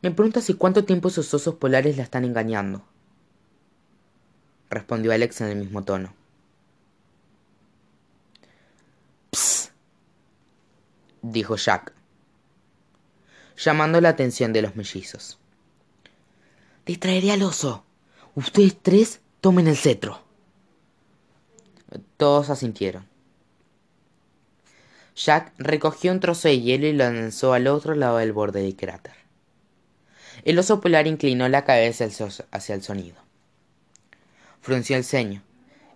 Me 0.00 0.10
pregunta 0.10 0.40
si 0.40 0.54
cuánto 0.54 0.84
tiempo 0.84 1.08
esos 1.08 1.32
osos 1.32 1.56
polares 1.56 1.96
la 1.96 2.02
están 2.02 2.24
engañando 2.24 2.82
respondió 4.72 5.12
Alex 5.12 5.42
en 5.42 5.48
el 5.48 5.58
mismo 5.58 5.84
tono. 5.84 6.14
Psst, 9.30 9.72
dijo 11.20 11.56
Jack, 11.56 11.92
llamando 13.56 14.00
la 14.00 14.08
atención 14.08 14.52
de 14.52 14.62
los 14.62 14.74
mellizos. 14.74 15.38
Distraeré 16.86 17.32
al 17.32 17.42
oso. 17.42 17.84
Ustedes 18.34 18.76
tres 18.80 19.20
tomen 19.40 19.68
el 19.68 19.76
cetro. 19.76 20.20
Todos 22.16 22.50
asintieron. 22.50 23.11
Jack 25.14 25.52
recogió 25.58 26.12
un 26.12 26.20
trozo 26.20 26.48
de 26.48 26.60
hielo 26.60 26.86
y 26.86 26.92
lo 26.92 27.04
lanzó 27.04 27.52
al 27.52 27.66
otro 27.66 27.94
lado 27.94 28.18
del 28.18 28.32
borde 28.32 28.62
del 28.62 28.76
cráter. 28.76 29.14
El 30.44 30.58
oso 30.58 30.80
polar 30.80 31.06
inclinó 31.06 31.48
la 31.48 31.64
cabeza 31.64 32.06
hacia 32.50 32.74
el 32.74 32.82
sonido 32.82 33.22
frunció 34.62 34.96
el 34.96 35.04
ceño, 35.04 35.42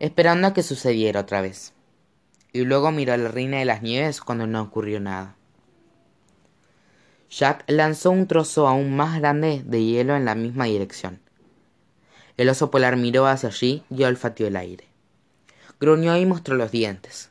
esperando 0.00 0.48
a 0.48 0.52
que 0.52 0.62
sucediera 0.62 1.20
otra 1.20 1.40
vez. 1.40 1.72
Y 2.52 2.64
luego 2.64 2.90
miró 2.90 3.14
a 3.14 3.16
la 3.16 3.28
reina 3.28 3.58
de 3.58 3.64
las 3.64 3.80
nieves 3.80 4.20
cuando 4.20 4.46
no 4.46 4.60
ocurrió 4.60 5.00
nada. 5.00 5.36
Jack 7.30 7.64
lanzó 7.68 8.10
un 8.10 8.26
trozo 8.26 8.66
aún 8.66 8.94
más 8.94 9.18
grande 9.20 9.62
de 9.64 9.84
hielo 9.84 10.16
en 10.16 10.24
la 10.24 10.34
misma 10.34 10.64
dirección. 10.66 11.20
El 12.36 12.48
oso 12.48 12.70
polar 12.70 12.96
miró 12.96 13.26
hacia 13.26 13.48
allí 13.48 13.82
y 13.88 14.04
olfateó 14.04 14.46
el 14.46 14.56
aire. 14.56 14.84
Gruñó 15.80 16.16
y 16.16 16.26
mostró 16.26 16.56
los 16.56 16.70
dientes. 16.70 17.30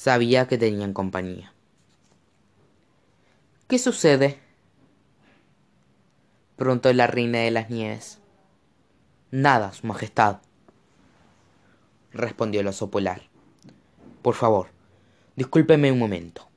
Sabía 0.00 0.46
que 0.46 0.58
tenían 0.58 0.92
compañía. 0.92 1.52
¿Qué 3.66 3.80
sucede? 3.80 4.38
preguntó 6.54 6.92
la 6.92 7.08
reina 7.08 7.40
de 7.40 7.50
las 7.50 7.68
nieves. 7.68 8.20
Nada, 9.32 9.72
Su 9.72 9.88
Majestad, 9.88 10.36
respondió 12.12 12.60
el 12.60 12.68
oso 12.68 12.92
polar. 12.92 13.22
Por 14.22 14.36
favor, 14.36 14.68
discúlpeme 15.34 15.90
un 15.90 15.98
momento. 15.98 16.48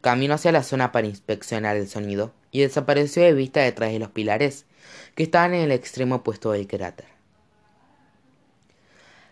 Caminó 0.00 0.34
hacia 0.34 0.50
la 0.50 0.64
zona 0.64 0.90
para 0.90 1.06
inspeccionar 1.06 1.76
el 1.76 1.86
sonido 1.86 2.32
y 2.50 2.62
desapareció 2.62 3.22
de 3.22 3.32
vista 3.32 3.60
detrás 3.60 3.92
de 3.92 4.00
los 4.00 4.10
pilares 4.10 4.66
que 5.14 5.22
estaban 5.22 5.54
en 5.54 5.60
el 5.60 5.70
extremo 5.70 6.16
opuesto 6.16 6.50
del 6.50 6.66
cráter. 6.66 7.06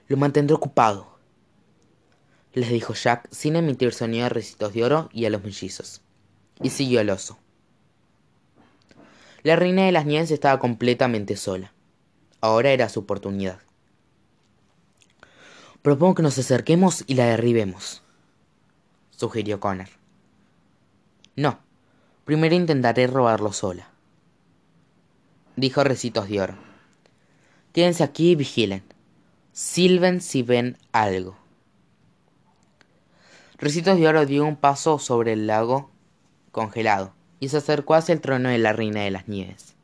Lo 0.06 0.16
mantendré 0.16 0.54
ocupado, 0.54 1.10
les 2.52 2.70
dijo 2.70 2.94
Jack 2.94 3.28
sin 3.30 3.56
emitir 3.56 3.92
sonido 3.92 4.26
a 4.26 4.28
recitos 4.28 4.72
de 4.72 4.84
oro 4.84 5.08
y 5.12 5.24
a 5.24 5.30
los 5.30 5.42
mellizos, 5.42 6.02
y 6.62 6.70
siguió 6.70 7.00
al 7.00 7.10
oso. 7.10 7.38
La 9.42 9.56
reina 9.56 9.86
de 9.86 9.92
las 9.92 10.06
nieves 10.06 10.30
estaba 10.30 10.58
completamente 10.58 11.36
sola. 11.36 11.72
Ahora 12.42 12.70
era 12.70 12.88
su 12.88 13.00
oportunidad. 13.00 13.60
Propongo 15.82 16.16
que 16.16 16.22
nos 16.22 16.38
acerquemos 16.38 17.04
y 17.06 17.14
la 17.14 17.24
derribemos, 17.24 18.02
sugirió 19.10 19.60
Connor. 19.60 19.88
No, 21.36 21.58
primero 22.24 22.54
intentaré 22.54 23.06
robarlo 23.06 23.52
sola, 23.52 23.88
dijo 25.56 25.82
Recitos 25.84 26.28
de 26.28 26.42
Oro. 26.42 26.70
Quédense 27.72 28.02
aquí 28.02 28.32
y 28.32 28.34
vigilen. 28.34 28.82
Silven 29.52 30.20
si 30.20 30.42
ven 30.42 30.76
algo. 30.92 31.39
Recitos 33.61 33.99
de 33.99 34.09
Oro 34.09 34.25
dio 34.25 34.46
un 34.46 34.57
paso 34.57 34.99
sobre 34.99 35.35
el 35.35 35.46
lago 35.46 35.90
congelado 36.51 37.12
y 37.40 37.51
se 37.51 37.59
acercó 37.59 37.94
hacia 37.94 38.14
el 38.14 38.23
trono 38.23 38.49
de 38.49 38.57
la 38.57 38.73
Reina 38.73 39.03
de 39.03 39.11
las 39.11 39.29
Nieves. 39.29 39.75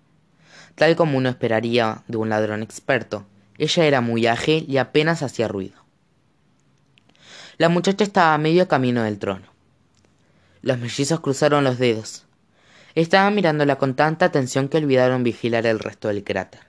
Tal 0.76 0.96
como 0.96 1.18
uno 1.18 1.28
esperaría 1.28 2.02
de 2.08 2.16
un 2.16 2.30
ladrón 2.30 2.62
experto, 2.62 3.26
ella 3.58 3.84
era 3.84 4.00
muy 4.00 4.26
ágil 4.26 4.64
y 4.66 4.78
apenas 4.78 5.22
hacía 5.22 5.46
ruido. 5.46 5.76
La 7.58 7.68
muchacha 7.68 8.02
estaba 8.02 8.32
a 8.32 8.38
medio 8.38 8.66
camino 8.66 9.02
del 9.02 9.18
trono. 9.18 9.44
Los 10.62 10.78
mellizos 10.78 11.20
cruzaron 11.20 11.62
los 11.62 11.78
dedos. 11.78 12.24
Estaban 12.94 13.34
mirándola 13.34 13.76
con 13.76 13.94
tanta 13.94 14.24
atención 14.24 14.68
que 14.68 14.78
olvidaron 14.78 15.22
vigilar 15.22 15.66
el 15.66 15.80
resto 15.80 16.08
del 16.08 16.24
cráter. 16.24 16.60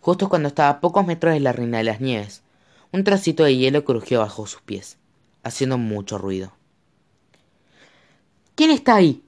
Justo 0.00 0.28
cuando 0.28 0.48
estaba 0.48 0.70
a 0.70 0.80
pocos 0.80 1.06
metros 1.06 1.34
de 1.34 1.40
la 1.40 1.52
reina 1.52 1.78
de 1.78 1.84
las 1.84 2.00
nieves, 2.00 2.42
un 2.90 3.04
trocito 3.04 3.44
de 3.44 3.56
hielo 3.56 3.84
crujió 3.84 4.18
bajo 4.18 4.48
sus 4.48 4.60
pies, 4.60 4.96
haciendo 5.42 5.78
mucho 5.78 6.18
ruido. 6.18 6.52
¿Quién 8.54 8.70
está 8.70 8.96
ahí? 8.96 9.24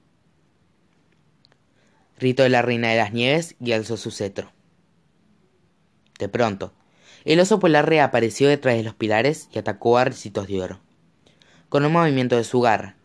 gritó 2.19 2.47
la 2.47 2.61
reina 2.61 2.89
de 2.89 2.97
las 2.97 3.11
nieves 3.11 3.55
y 3.59 3.73
alzó 3.73 3.97
su 3.97 4.11
cetro. 4.11 4.51
De 6.19 6.29
pronto, 6.29 6.71
el 7.25 7.39
oso 7.39 7.59
polar 7.59 7.87
reapareció 7.87 8.47
detrás 8.47 8.75
de 8.75 8.83
los 8.83 8.93
pilares 8.93 9.49
y 9.51 9.59
atacó 9.59 9.97
a 9.97 10.05
Recitos 10.05 10.47
de 10.47 10.61
Oro. 10.61 10.79
Con 11.69 11.85
un 11.85 11.91
movimiento 11.91 12.35
de 12.35 12.43
su 12.43 12.61
garra, 12.61 12.95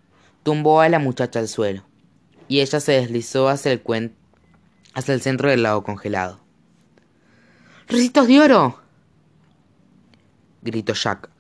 tumbó 0.42 0.80
a 0.80 0.88
la 0.88 0.98
muchacha 0.98 1.38
al 1.38 1.48
suelo, 1.48 1.84
y 2.48 2.60
ella 2.60 2.80
se 2.80 2.92
deslizó 2.92 3.48
hacia 3.48 3.72
el, 3.72 3.82
hacia 4.94 5.14
el 5.14 5.20
centro 5.20 5.50
del 5.50 5.62
lago 5.62 5.82
congelado. 5.82 6.40
¡Recitos 7.86 8.28
de 8.28 8.40
oro! 8.40 8.82
gritó 10.62 10.92
Jack, 10.92 11.30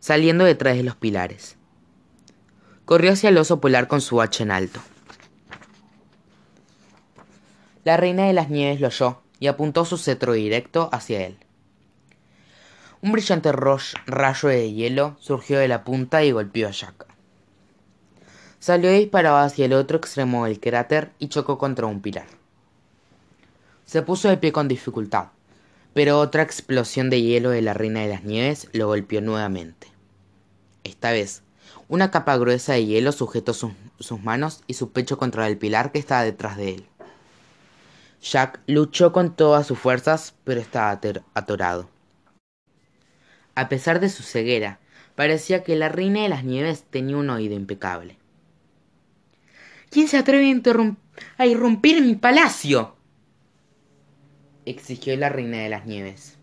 saliendo 0.00 0.44
detrás 0.44 0.76
de 0.76 0.82
los 0.82 0.96
pilares. 0.96 1.56
Corrió 2.84 3.12
hacia 3.12 3.28
el 3.28 3.38
oso 3.38 3.60
polar 3.60 3.86
con 3.86 4.00
su 4.00 4.20
hacha 4.20 4.42
en 4.42 4.50
alto. 4.50 4.80
La 7.84 7.96
reina 7.96 8.26
de 8.26 8.32
las 8.32 8.50
nieves 8.50 8.80
lo 8.80 8.88
oyó 8.88 9.22
y 9.38 9.46
apuntó 9.46 9.84
su 9.84 9.96
cetro 9.96 10.32
directo 10.32 10.90
hacia 10.92 11.24
él. 11.26 11.38
Un 13.02 13.12
brillante 13.12 13.50
rayo 13.52 14.48
de 14.48 14.72
hielo 14.72 15.16
surgió 15.20 15.58
de 15.58 15.68
la 15.68 15.84
punta 15.84 16.22
y 16.22 16.32
golpeó 16.32 16.68
a 16.68 16.72
Jack. 16.72 17.06
Salió 18.58 18.90
disparado 18.90 19.38
hacia 19.38 19.64
el 19.64 19.72
otro 19.72 19.96
extremo 19.96 20.44
del 20.44 20.60
cráter 20.60 21.12
y 21.18 21.28
chocó 21.28 21.56
contra 21.56 21.86
un 21.86 22.02
pilar. 22.02 22.26
Se 23.86 24.02
puso 24.02 24.28
de 24.28 24.36
pie 24.36 24.52
con 24.52 24.68
dificultad, 24.68 25.28
pero 25.94 26.18
otra 26.18 26.42
explosión 26.42 27.10
de 27.10 27.22
hielo 27.22 27.50
de 27.50 27.62
la 27.62 27.74
reina 27.74 28.00
de 28.00 28.08
las 28.08 28.24
nieves 28.24 28.68
lo 28.72 28.86
golpeó 28.86 29.20
nuevamente. 29.20 29.88
Esta 30.84 31.12
vez, 31.12 31.42
una 31.88 32.10
capa 32.10 32.36
gruesa 32.36 32.74
de 32.74 32.86
hielo 32.86 33.12
sujetó 33.12 33.52
sus 33.52 34.20
manos 34.22 34.62
y 34.66 34.74
su 34.74 34.92
pecho 34.92 35.18
contra 35.18 35.46
el 35.46 35.58
pilar 35.58 35.92
que 35.92 35.98
estaba 35.98 36.22
detrás 36.22 36.56
de 36.56 36.74
él. 36.74 36.86
Jack 38.22 38.60
luchó 38.66 39.12
con 39.12 39.34
todas 39.34 39.66
sus 39.66 39.78
fuerzas, 39.78 40.34
pero 40.44 40.60
estaba 40.60 41.00
atorado. 41.34 41.88
A 43.54 43.68
pesar 43.68 43.98
de 44.00 44.08
su 44.08 44.22
ceguera, 44.22 44.78
parecía 45.14 45.64
que 45.64 45.76
la 45.76 45.88
reina 45.88 46.22
de 46.22 46.28
las 46.28 46.44
nieves 46.44 46.84
tenía 46.90 47.16
un 47.16 47.30
oído 47.30 47.54
impecable. 47.54 48.16
¿Quién 49.90 50.06
se 50.06 50.18
atreve 50.18 50.44
a, 51.36 51.46
irrumpir 51.46 51.96
en 51.96 52.06
mi 52.06 52.14
palacio? 52.14 52.94
Exigió 54.70 55.16
la 55.16 55.28
reina 55.28 55.58
de 55.58 55.68
las 55.68 55.86
nieves. 55.86 56.38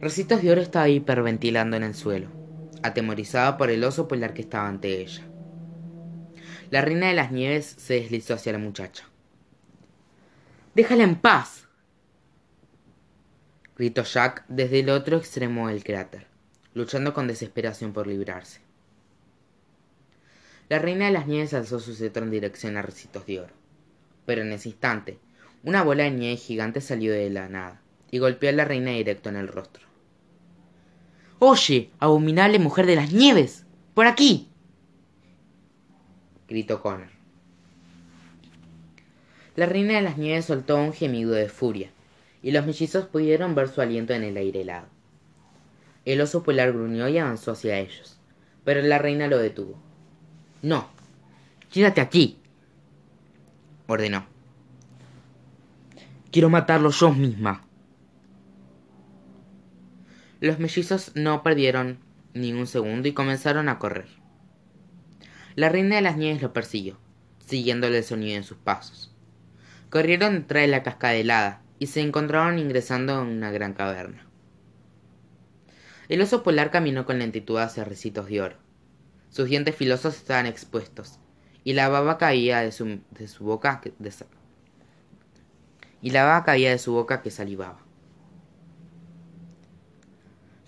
Recitos 0.00 0.42
de 0.42 0.52
oro 0.52 0.60
estaba 0.60 0.88
hiperventilando 0.88 1.76
en 1.76 1.82
el 1.82 1.94
suelo, 1.94 2.28
atemorizada 2.82 3.56
por 3.56 3.70
el 3.70 3.84
oso 3.84 4.08
polar 4.08 4.34
que 4.34 4.42
estaba 4.42 4.68
ante 4.68 5.00
ella. 5.00 5.22
La 6.70 6.80
reina 6.80 7.08
de 7.08 7.14
las 7.14 7.30
nieves 7.30 7.64
se 7.78 7.94
deslizó 7.94 8.34
hacia 8.34 8.52
la 8.52 8.58
muchacha. 8.58 9.04
Déjala 10.74 11.04
en 11.04 11.14
paz. 11.16 11.68
gritó 13.76 14.02
Jack 14.02 14.44
desde 14.48 14.80
el 14.80 14.90
otro 14.90 15.16
extremo 15.16 15.68
del 15.68 15.84
cráter, 15.84 16.26
luchando 16.74 17.14
con 17.14 17.28
desesperación 17.28 17.92
por 17.92 18.06
librarse. 18.06 18.60
La 20.68 20.78
reina 20.78 21.06
de 21.06 21.12
las 21.12 21.26
nieves 21.26 21.54
alzó 21.54 21.78
su 21.78 21.94
cetro 21.94 22.24
en 22.24 22.30
dirección 22.30 22.76
a 22.76 22.82
Recitos 22.82 23.26
de 23.26 23.40
Oro, 23.40 23.54
pero 24.26 24.42
en 24.42 24.52
ese 24.52 24.70
instante, 24.70 25.18
una 25.64 25.82
bola 25.82 26.04
de 26.04 26.10
nieve 26.10 26.36
gigante 26.36 26.80
salió 26.80 27.12
de 27.12 27.30
la 27.30 27.48
nada 27.48 27.80
y 28.10 28.18
golpeó 28.18 28.50
a 28.50 28.52
la 28.52 28.64
reina 28.64 28.90
directo 28.90 29.30
en 29.30 29.36
el 29.36 29.48
rostro. 29.48 29.84
Oye, 31.38 31.90
abominable 31.98 32.58
mujer 32.58 32.86
de 32.86 32.96
las 32.96 33.12
nieves, 33.12 33.64
por 33.94 34.06
aquí. 34.06 34.48
gritó 36.46 36.80
Connor. 36.80 37.08
La 39.56 39.66
reina 39.66 39.94
de 39.94 40.02
las 40.02 40.18
nieves 40.18 40.44
soltó 40.44 40.76
un 40.76 40.92
gemido 40.92 41.32
de 41.32 41.48
furia, 41.48 41.90
y 42.42 42.50
los 42.50 42.66
mellizos 42.66 43.06
pudieron 43.06 43.54
ver 43.54 43.68
su 43.68 43.80
aliento 43.80 44.12
en 44.12 44.22
el 44.22 44.36
aire 44.36 44.60
helado. 44.62 44.86
El 46.04 46.20
oso 46.20 46.42
polar 46.42 46.72
gruñó 46.72 47.08
y 47.08 47.18
avanzó 47.18 47.52
hacia 47.52 47.78
ellos, 47.78 48.18
pero 48.64 48.82
la 48.82 48.98
reina 48.98 49.28
lo 49.28 49.38
detuvo. 49.38 49.78
No, 50.60 50.88
quédate 51.70 52.00
aquí, 52.00 52.38
ordenó. 53.86 54.33
Quiero 56.34 56.50
matarlo 56.50 56.90
yo 56.90 57.12
misma. 57.12 57.62
Los 60.40 60.58
mellizos 60.58 61.12
no 61.14 61.44
perdieron 61.44 62.00
ni 62.32 62.52
un 62.52 62.66
segundo 62.66 63.06
y 63.06 63.12
comenzaron 63.12 63.68
a 63.68 63.78
correr. 63.78 64.08
La 65.54 65.68
reina 65.68 65.94
de 65.94 66.02
las 66.02 66.16
nieves 66.16 66.42
lo 66.42 66.52
persiguió, 66.52 66.98
siguiéndole 67.38 67.98
el 67.98 68.02
sonido 68.02 68.36
en 68.36 68.42
sus 68.42 68.56
pasos. 68.56 69.14
Corrieron 69.90 70.40
detrás 70.40 70.62
de 70.62 70.66
la 70.66 70.82
cascada 70.82 71.14
helada 71.14 71.62
y 71.78 71.86
se 71.86 72.00
encontraron 72.00 72.58
ingresando 72.58 73.22
en 73.22 73.28
una 73.28 73.52
gran 73.52 73.72
caverna. 73.72 74.26
El 76.08 76.20
oso 76.20 76.42
polar 76.42 76.72
caminó 76.72 77.06
con 77.06 77.20
lentitud 77.20 77.58
hacia 77.58 77.84
recitos 77.84 78.26
de 78.26 78.42
oro. 78.42 78.56
Sus 79.30 79.48
dientes 79.48 79.76
filosos 79.76 80.16
estaban 80.16 80.46
expuestos, 80.46 81.20
y 81.62 81.74
la 81.74 81.88
baba 81.88 82.18
caía 82.18 82.58
de 82.58 82.72
su, 82.72 82.98
boca 83.38 83.80
que, 83.80 83.92
y 86.04 86.10
la 86.10 86.24
baba 86.24 86.44
caía 86.44 86.70
de 86.70 86.78
su 86.78 86.92
boca 86.92 87.22
que 87.22 87.30
salivaba. 87.30 87.78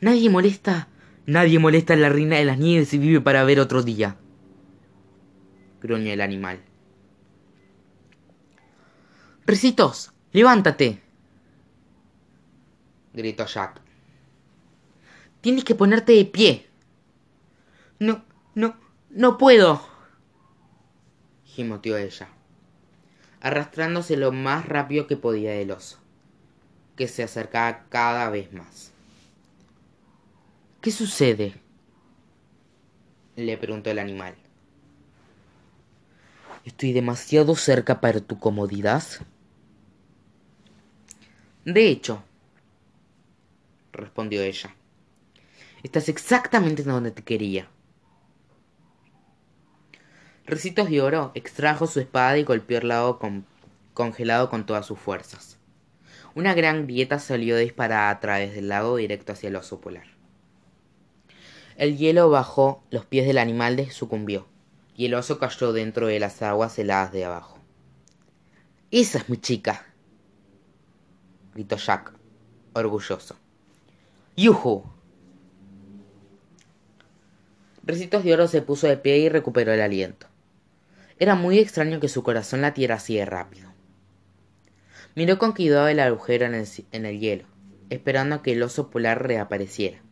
Nadie 0.00 0.30
molesta, 0.30 0.88
nadie 1.26 1.58
molesta 1.58 1.92
a 1.92 1.98
la 1.98 2.08
reina 2.08 2.36
de 2.36 2.46
las 2.46 2.56
nieves 2.56 2.94
y 2.94 2.98
vive 2.98 3.20
para 3.20 3.44
ver 3.44 3.60
otro 3.60 3.82
día. 3.82 4.16
gruñó 5.82 6.10
el 6.10 6.22
animal. 6.22 6.62
Recitos, 9.44 10.14
levántate. 10.32 11.02
gritó 13.12 13.44
Jack. 13.44 13.82
Tienes 15.42 15.64
que 15.64 15.74
ponerte 15.74 16.12
de 16.12 16.24
pie. 16.24 16.66
No, 17.98 18.24
no, 18.54 18.74
no 19.10 19.36
puedo. 19.36 19.86
gimoteó 21.44 21.98
ella, 21.98 22.26
arrastrándose 23.40 24.16
lo 24.16 24.32
más 24.32 24.66
rápido 24.66 25.06
que 25.06 25.16
podía 25.16 25.52
del 25.52 25.70
oso, 25.70 25.98
que 26.96 27.08
se 27.08 27.22
acercaba 27.22 27.84
cada 27.88 28.30
vez 28.30 28.52
más. 28.52 28.92
¿Qué 30.80 30.90
sucede? 30.90 31.54
le 33.36 33.58
preguntó 33.58 33.90
el 33.90 33.98
animal. 33.98 34.34
¿Estoy 36.64 36.92
demasiado 36.92 37.54
cerca 37.54 38.00
para 38.00 38.20
tu 38.20 38.38
comodidad? 38.38 39.04
De 41.64 41.88
hecho, 41.88 42.22
respondió 43.92 44.42
ella, 44.42 44.74
estás 45.82 46.08
exactamente 46.08 46.82
donde 46.82 47.10
te 47.10 47.22
quería. 47.22 47.68
Recitos 50.46 50.88
de 50.88 51.02
Oro 51.02 51.32
extrajo 51.34 51.88
su 51.88 51.98
espada 51.98 52.38
y 52.38 52.44
golpeó 52.44 52.78
el 52.78 52.86
lado 52.86 53.18
congelado 53.94 54.48
con 54.48 54.64
todas 54.64 54.86
sus 54.86 54.96
fuerzas. 54.96 55.58
Una 56.36 56.54
gran 56.54 56.86
grieta 56.86 57.18
salió 57.18 57.56
disparada 57.56 58.10
a 58.10 58.20
través 58.20 58.54
del 58.54 58.68
lago 58.68 58.96
directo 58.96 59.32
hacia 59.32 59.48
el 59.48 59.56
oso 59.56 59.80
polar. 59.80 60.06
El 61.76 61.96
hielo 61.96 62.30
bajó, 62.30 62.84
los 62.90 63.04
pies 63.04 63.26
del 63.26 63.38
animal 63.38 63.90
sucumbió, 63.90 64.46
y 64.94 65.06
el 65.06 65.14
oso 65.14 65.40
cayó 65.40 65.72
dentro 65.72 66.06
de 66.06 66.20
las 66.20 66.40
aguas 66.42 66.78
heladas 66.78 67.10
de 67.10 67.24
abajo. 67.24 67.58
Esa 68.92 69.18
es 69.18 69.28
mi 69.28 69.38
chica, 69.38 69.84
gritó 71.54 71.76
Jack, 71.76 72.12
orgulloso. 72.72 73.34
¡Yuhu! 74.36 74.84
Recitos 77.82 78.22
de 78.22 78.32
Oro 78.32 78.46
se 78.46 78.62
puso 78.62 78.86
de 78.86 78.96
pie 78.96 79.18
y 79.18 79.28
recuperó 79.28 79.72
el 79.72 79.80
aliento. 79.80 80.28
Era 81.18 81.34
muy 81.34 81.58
extraño 81.58 81.98
que 81.98 82.08
su 82.08 82.22
corazón 82.22 82.60
latiera 82.60 82.96
así 82.96 83.16
de 83.16 83.24
rápido. 83.24 83.72
Miró 85.14 85.38
con 85.38 85.52
cuidado 85.52 85.88
el 85.88 85.98
agujero 85.98 86.44
en 86.44 86.54
el, 87.06 87.18
hielo, 87.18 87.46
esperando 87.88 88.36
a 88.36 88.42
que 88.42 88.52
el 88.52 88.62
oso 88.62 88.90
polar 88.90 89.26
reapareciera. 89.26 90.02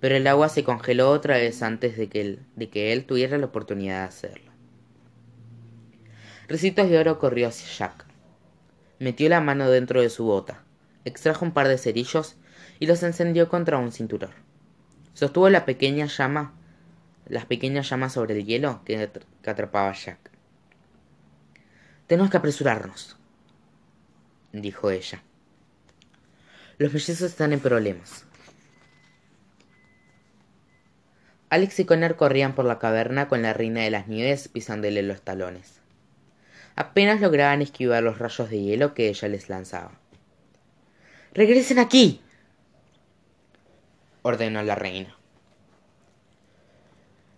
Pero 0.00 0.16
el 0.16 0.26
agua 0.26 0.48
se 0.48 0.64
congeló 0.64 1.10
otra 1.10 1.36
vez 1.36 1.62
antes 1.62 1.96
de 1.96 2.08
que 2.08 2.20
él, 2.20 2.40
de 2.56 2.68
que 2.68 2.92
él 2.92 3.04
tuviera 3.04 3.38
la 3.38 3.46
oportunidad 3.46 4.00
de 4.00 4.08
hacerlo. 4.08 4.50
Recitos 6.48 6.90
de 6.90 6.98
Oro 6.98 7.20
corrió 7.20 7.46
hacia 7.46 7.68
Jack. 7.68 8.04
Metió 8.98 9.28
la 9.28 9.40
mano 9.40 9.70
dentro 9.70 10.02
de 10.02 10.10
su 10.10 10.24
bota, 10.24 10.64
extrajo 11.04 11.44
un 11.44 11.52
par 11.52 11.68
de 11.68 11.78
cerillos 11.78 12.34
y 12.80 12.86
los 12.86 13.04
encendió 13.04 13.48
contra 13.48 13.78
un 13.78 13.92
cinturón. 13.92 14.32
Sostuvo 15.12 15.48
la 15.48 15.64
pequeña 15.64 16.06
llama 16.06 16.54
las 17.26 17.46
pequeñas 17.46 17.88
llamas 17.88 18.12
sobre 18.12 18.34
el 18.34 18.44
hielo 18.44 18.82
que, 18.84 19.10
atrapaba 19.46 19.92
Jack. 19.92 20.30
Tenemos 22.06 22.30
que 22.30 22.36
apresurarnos, 22.36 23.16
dijo 24.52 24.90
ella. 24.90 25.22
Los 26.78 26.92
mellizos 26.92 27.22
están 27.22 27.52
en 27.52 27.60
problemas. 27.60 28.26
Alex 31.48 31.78
y 31.80 31.84
Connor 31.84 32.16
corrían 32.16 32.54
por 32.54 32.64
la 32.64 32.78
caverna 32.78 33.28
con 33.28 33.42
la 33.42 33.52
reina 33.52 33.82
de 33.82 33.90
las 33.90 34.08
nieves 34.08 34.48
pisándole 34.48 35.02
los 35.02 35.22
talones. 35.22 35.80
Apenas 36.74 37.20
lograban 37.20 37.62
esquivar 37.62 38.02
los 38.02 38.18
rayos 38.18 38.50
de 38.50 38.60
hielo 38.60 38.92
que 38.94 39.08
ella 39.08 39.28
les 39.28 39.48
lanzaba. 39.48 39.92
¡Regresen 41.32 41.78
aquí! 41.78 42.20
ordenó 44.22 44.62
la 44.62 44.74
reina. 44.74 45.16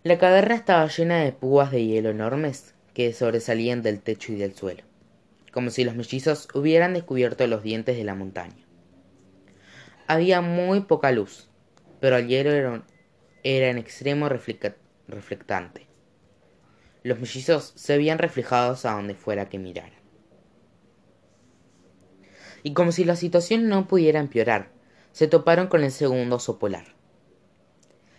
La 0.06 0.18
caverna 0.18 0.54
estaba 0.54 0.86
llena 0.86 1.18
de 1.18 1.32
púas 1.32 1.72
de 1.72 1.84
hielo 1.84 2.10
enormes 2.10 2.76
que 2.94 3.12
sobresalían 3.12 3.82
del 3.82 4.00
techo 4.00 4.32
y 4.32 4.36
del 4.36 4.54
suelo, 4.54 4.84
como 5.50 5.70
si 5.70 5.82
los 5.82 5.96
mellizos 5.96 6.46
hubieran 6.54 6.94
descubierto 6.94 7.44
los 7.48 7.64
dientes 7.64 7.96
de 7.96 8.04
la 8.04 8.14
montaña. 8.14 8.64
Había 10.06 10.42
muy 10.42 10.82
poca 10.82 11.10
luz, 11.10 11.48
pero 11.98 12.18
el 12.18 12.28
hielo 12.28 12.52
era, 12.52 13.68
en 13.68 13.78
extremo 13.78 14.28
reflectante. 14.28 15.88
Los 17.02 17.18
mellizos 17.18 17.72
se 17.74 17.96
veían 17.96 18.18
reflejados 18.18 18.84
a 18.84 18.92
donde 18.92 19.16
fuera 19.16 19.48
que 19.48 19.58
miraran. 19.58 19.90
Y 22.62 22.74
como 22.74 22.92
si 22.92 23.04
la 23.04 23.16
situación 23.16 23.68
no 23.68 23.88
pudiera 23.88 24.20
empeorar, 24.20 24.70
se 25.10 25.26
toparon 25.26 25.66
con 25.66 25.82
el 25.82 25.90
segundo 25.90 26.36
oso 26.36 26.60
polar. 26.60 26.95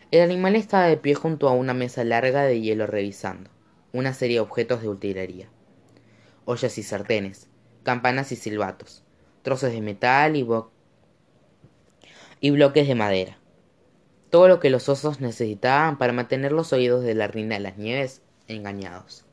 El 0.09 0.21
animal 0.21 0.55
estaba 0.55 0.85
de 0.85 0.95
pie 0.95 1.15
junto 1.15 1.49
a 1.49 1.51
una 1.51 1.73
mesa 1.73 2.05
larga 2.05 2.43
de 2.43 2.61
hielo 2.61 2.87
revisando 2.87 3.49
una 3.91 4.13
serie 4.13 4.37
de 4.37 4.41
objetos 4.41 4.81
de 4.81 4.89
utilería. 4.89 5.49
Ollas 6.45 6.77
y 6.77 6.83
sartenes, 6.83 7.49
campanas 7.83 8.31
y 8.31 8.35
silbatos, 8.35 9.03
trozos 9.41 9.71
de 9.71 9.81
metal 9.81 10.35
y, 10.35 10.47
y 12.39 12.49
bloques 12.51 12.87
de 12.87 12.95
madera. 12.95 13.37
Todo 14.29 14.47
lo 14.47 14.59
que 14.59 14.69
los 14.69 14.87
osos 14.87 15.19
necesitaban 15.19 15.97
para 15.97 16.13
mantener 16.13 16.51
los 16.51 16.71
oídos 16.73 17.03
de 17.03 17.15
la 17.15 17.27
reina 17.27 17.55
de 17.55 17.61
las 17.61 17.77
nieves 17.77 18.21
engañados, 18.47 19.25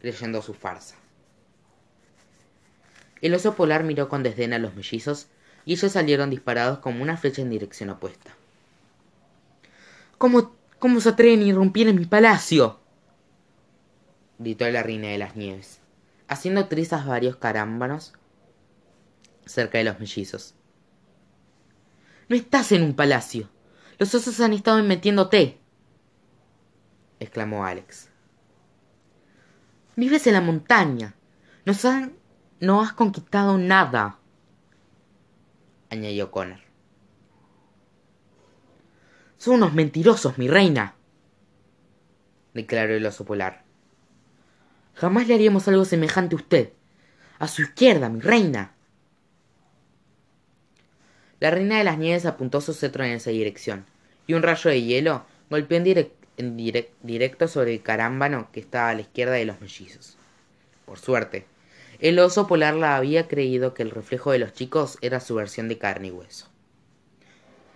leyendo 0.00 0.42
su 0.42 0.54
farsa. 0.54 0.96
El 3.20 3.34
oso 3.34 3.54
polar 3.54 3.84
miró 3.84 4.08
con 4.08 4.22
desdén 4.22 4.52
a 4.52 4.58
los 4.58 4.74
mellizos 4.74 5.28
y 5.64 5.74
ellos 5.74 5.92
salieron 5.92 6.30
disparados 6.30 6.78
como 6.78 7.02
una 7.02 7.16
flecha 7.16 7.42
en 7.42 7.50
dirección 7.50 7.90
opuesta. 7.90 8.35
¿Cómo, 10.18 10.56
cómo 10.78 11.00
se 11.00 11.10
atreven 11.10 11.40
a 11.40 11.44
irrumpir 11.44 11.88
en 11.88 11.96
mi 11.96 12.06
palacio? 12.06 12.80
gritó 14.38 14.68
la 14.70 14.82
reina 14.82 15.08
de 15.08 15.18
las 15.18 15.36
nieves, 15.36 15.80
haciendo 16.28 16.66
trizas 16.66 17.06
varios 17.06 17.36
carámbanos 17.36 18.12
cerca 19.46 19.78
de 19.78 19.84
los 19.84 19.98
mellizos. 19.98 20.54
No 22.28 22.36
estás 22.36 22.72
en 22.72 22.82
un 22.82 22.94
palacio. 22.94 23.48
Los 23.98 24.14
osos 24.14 24.40
han 24.40 24.52
estado 24.52 24.82
metiéndote. 24.82 25.58
exclamó 27.20 27.64
Alex. 27.64 28.10
Vives 29.94 30.26
en 30.26 30.34
la 30.34 30.40
montaña. 30.40 31.14
Nos 31.64 31.84
han... 31.84 32.14
No 32.58 32.82
has 32.82 32.92
conquistado 32.92 33.58
nada. 33.58 34.18
añadió 35.90 36.30
Connor. 36.30 36.65
Son 39.46 39.54
unos 39.54 39.74
mentirosos, 39.74 40.38
mi 40.38 40.48
reina, 40.48 40.96
declaró 42.52 42.94
el 42.94 43.06
oso 43.06 43.24
polar. 43.24 43.62
Jamás 44.94 45.28
le 45.28 45.34
haríamos 45.34 45.68
algo 45.68 45.84
semejante 45.84 46.34
a 46.34 46.38
usted. 46.38 46.72
A 47.38 47.46
su 47.46 47.62
izquierda, 47.62 48.08
mi 48.08 48.18
reina. 48.18 48.72
La 51.38 51.52
reina 51.52 51.78
de 51.78 51.84
las 51.84 51.96
nieves 51.96 52.26
apuntó 52.26 52.60
su 52.60 52.74
cetro 52.74 53.04
en 53.04 53.12
esa 53.12 53.30
dirección, 53.30 53.86
y 54.26 54.34
un 54.34 54.42
rayo 54.42 54.68
de 54.68 54.82
hielo 54.82 55.24
golpeó 55.48 55.76
en, 55.78 56.56
directo 57.04 57.46
sobre 57.46 57.72
el 57.72 57.82
carámbano 57.82 58.48
que 58.50 58.58
estaba 58.58 58.88
a 58.90 58.94
la 58.94 59.02
izquierda 59.02 59.34
de 59.34 59.44
los 59.44 59.60
mellizos. 59.60 60.16
Por 60.86 60.98
suerte, 60.98 61.46
el 62.00 62.18
oso 62.18 62.48
polar 62.48 62.74
la 62.74 62.96
había 62.96 63.28
creído 63.28 63.74
que 63.74 63.84
el 63.84 63.92
reflejo 63.92 64.32
de 64.32 64.40
los 64.40 64.54
chicos 64.54 64.98
era 65.02 65.20
su 65.20 65.36
versión 65.36 65.68
de 65.68 65.78
carne 65.78 66.08
y 66.08 66.10
hueso. 66.10 66.48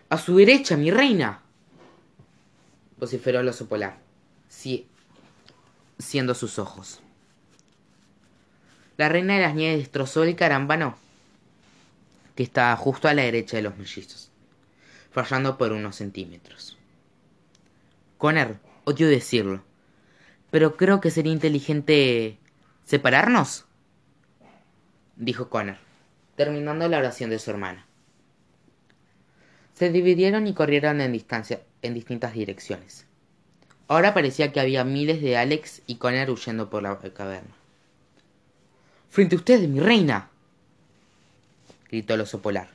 A 0.08 0.18
su 0.18 0.36
derecha, 0.36 0.76
mi 0.76 0.90
reina 0.90 1.42
vociferó 3.00 3.40
el 3.40 3.48
oso 3.48 3.66
polar, 3.66 3.98
siendo 5.98 6.34
sus 6.34 6.58
ojos. 6.58 7.00
La 8.98 9.08
reina 9.08 9.34
de 9.34 9.40
las 9.40 9.54
nieves 9.54 9.78
destrozó 9.78 10.22
el 10.22 10.36
carámbano 10.36 10.96
que 12.34 12.42
estaba 12.42 12.76
justo 12.76 13.08
a 13.08 13.14
la 13.14 13.22
derecha 13.22 13.56
de 13.56 13.62
los 13.62 13.76
mellizos, 13.78 14.30
fallando 15.10 15.56
por 15.56 15.72
unos 15.72 15.96
centímetros. 15.96 16.76
Conner, 18.18 18.58
odio 18.84 19.08
decirlo, 19.08 19.64
pero 20.50 20.76
creo 20.76 21.00
que 21.00 21.10
sería 21.10 21.32
inteligente 21.32 22.38
separarnos, 22.84 23.64
dijo 25.16 25.48
Conner, 25.48 25.78
terminando 26.36 26.86
la 26.86 26.98
oración 26.98 27.30
de 27.30 27.38
su 27.38 27.50
hermana. 27.50 27.86
Se 29.72 29.88
dividieron 29.88 30.46
y 30.46 30.52
corrieron 30.52 31.00
en 31.00 31.12
distancia, 31.12 31.62
en 31.82 31.94
distintas 31.94 32.32
direcciones. 32.32 33.06
Ahora 33.88 34.14
parecía 34.14 34.52
que 34.52 34.60
había 34.60 34.84
miles 34.84 35.20
de 35.20 35.36
Alex 35.36 35.82
y 35.86 35.96
Conner 35.96 36.30
huyendo 36.30 36.70
por 36.70 36.82
la 36.82 36.98
caverna. 36.98 37.54
Frente 39.10 39.34
a 39.34 39.38
usted, 39.38 39.60
mi 39.68 39.80
reina. 39.80 40.30
gritó 41.88 42.14
el 42.14 42.20
oso 42.20 42.40
polar. 42.40 42.70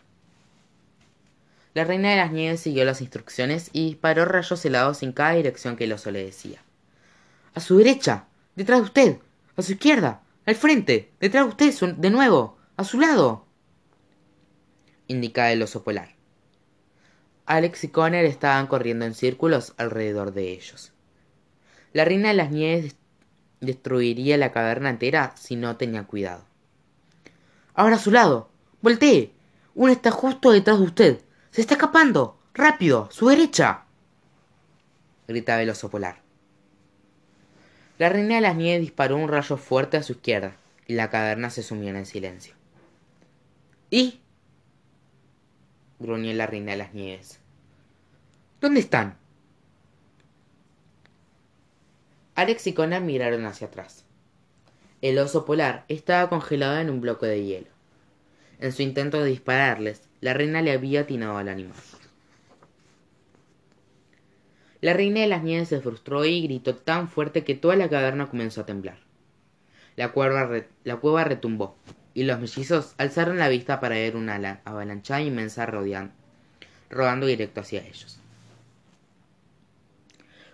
La 1.73 1.83
reina 1.83 2.09
de 2.09 2.17
las 2.17 2.31
nieves 2.31 2.61
siguió 2.61 2.83
las 2.85 3.01
instrucciones 3.01 3.69
y 3.71 3.87
disparó 3.87 4.25
rayos 4.25 4.63
helados 4.65 5.03
en 5.03 5.13
cada 5.13 5.33
dirección 5.33 5.75
que 5.75 5.85
el 5.85 5.93
oso 5.93 6.11
le 6.11 6.23
decía. 6.23 6.61
A 7.53 7.59
su 7.59 7.77
derecha, 7.77 8.25
detrás 8.55 8.79
de 8.79 8.85
usted, 8.85 9.17
a 9.55 9.61
su 9.61 9.73
izquierda, 9.73 10.21
al 10.45 10.55
frente, 10.55 11.11
detrás 11.19 11.45
de 11.45 11.49
usted, 11.49 11.95
de 11.95 12.09
nuevo, 12.09 12.57
a 12.77 12.83
su 12.83 12.99
lado. 12.99 13.45
indicaba 15.07 15.51
el 15.51 15.61
oso 15.61 15.83
polar. 15.83 16.14
Alex 17.45 17.83
y 17.83 17.89
Connor 17.89 18.25
estaban 18.25 18.67
corriendo 18.67 19.05
en 19.05 19.13
círculos 19.13 19.73
alrededor 19.77 20.33
de 20.33 20.51
ellos. 20.51 20.93
La 21.93 22.05
reina 22.05 22.29
de 22.29 22.33
las 22.33 22.51
nieves 22.51 22.95
destruiría 23.61 24.37
la 24.37 24.51
caverna 24.51 24.89
entera 24.89 25.33
si 25.37 25.55
no 25.55 25.77
tenía 25.77 26.03
cuidado. 26.03 26.43
Ahora 27.73 27.97
a 27.97 27.99
su 27.99 28.11
lado. 28.11 28.49
Voltee. 28.81 29.31
Uno 29.75 29.91
está 29.91 30.11
justo 30.11 30.51
detrás 30.51 30.79
de 30.79 30.85
usted. 30.85 31.21
Se 31.51 31.61
está 31.61 31.75
escapando. 31.75 32.37
Rápido. 32.53 33.09
Su 33.11 33.27
derecha. 33.27 33.83
gritaba 35.27 35.61
el 35.61 35.69
oso 35.69 35.89
polar. 35.89 36.21
La 37.97 38.09
reina 38.09 38.35
de 38.35 38.41
las 38.41 38.55
nieves 38.55 38.81
disparó 38.81 39.17
un 39.17 39.29
rayo 39.29 39.57
fuerte 39.57 39.97
a 39.97 40.03
su 40.03 40.13
izquierda 40.13 40.55
y 40.87 40.93
la 40.95 41.09
caverna 41.09 41.49
se 41.49 41.63
sumió 41.63 41.89
en 41.89 41.95
el 41.95 42.05
silencio. 42.05 42.55
¿Y? 43.89 44.19
Gruñó 45.99 46.33
la 46.33 46.47
reina 46.47 46.71
de 46.71 46.77
las 46.77 46.93
nieves. 46.93 47.39
¿Dónde 48.61 48.79
están? 48.79 49.17
Alex 52.35 52.67
y 52.67 52.73
Conan 52.73 53.05
miraron 53.05 53.45
hacia 53.45 53.67
atrás. 53.67 54.05
El 55.01 55.17
oso 55.19 55.45
polar 55.45 55.85
estaba 55.87 56.29
congelado 56.29 56.79
en 56.79 56.89
un 56.89 56.99
bloque 56.99 57.27
de 57.27 57.45
hielo. 57.45 57.67
En 58.59 58.71
su 58.71 58.81
intento 58.81 59.21
de 59.21 59.29
dispararles, 59.29 60.01
la 60.21 60.33
reina 60.33 60.61
le 60.61 60.71
había 60.71 61.01
atinado 61.01 61.37
al 61.37 61.49
animal. 61.49 61.77
La 64.81 64.93
reina 64.93 65.21
de 65.21 65.27
las 65.27 65.43
nieves 65.43 65.69
se 65.69 65.81
frustró 65.81 66.25
y 66.25 66.41
gritó 66.43 66.75
tan 66.75 67.07
fuerte 67.07 67.43
que 67.43 67.55
toda 67.55 67.75
la 67.75 67.89
caverna 67.89 68.29
comenzó 68.29 68.61
a 68.61 68.65
temblar. 68.65 68.99
La, 69.95 70.13
la 70.83 70.97
cueva 70.97 71.23
retumbó, 71.23 71.75
y 72.15 72.23
los 72.23 72.39
mellizos 72.39 72.95
alzaron 72.97 73.37
la 73.37 73.49
vista 73.49 73.79
para 73.79 73.95
ver 73.95 74.15
una 74.15 74.61
avalanchada 74.63 75.21
inmensa 75.21 75.65
rodeando, 75.65 76.13
rodando 76.89 77.27
directo 77.27 77.59
hacia 77.59 77.81
ellos. 77.81 78.19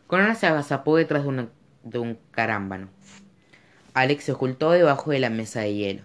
Corona 0.07 0.35
se 0.35 0.47
agazapó 0.47 0.97
detrás 0.97 1.23
de, 1.23 1.47
de 1.83 1.99
un 1.99 2.17
carámbano. 2.31 2.89
Alex 3.93 4.25
se 4.25 4.31
ocultó 4.31 4.71
debajo 4.71 5.11
de 5.11 5.19
la 5.19 5.29
mesa 5.29 5.61
de 5.61 5.75
hielo. 5.75 6.03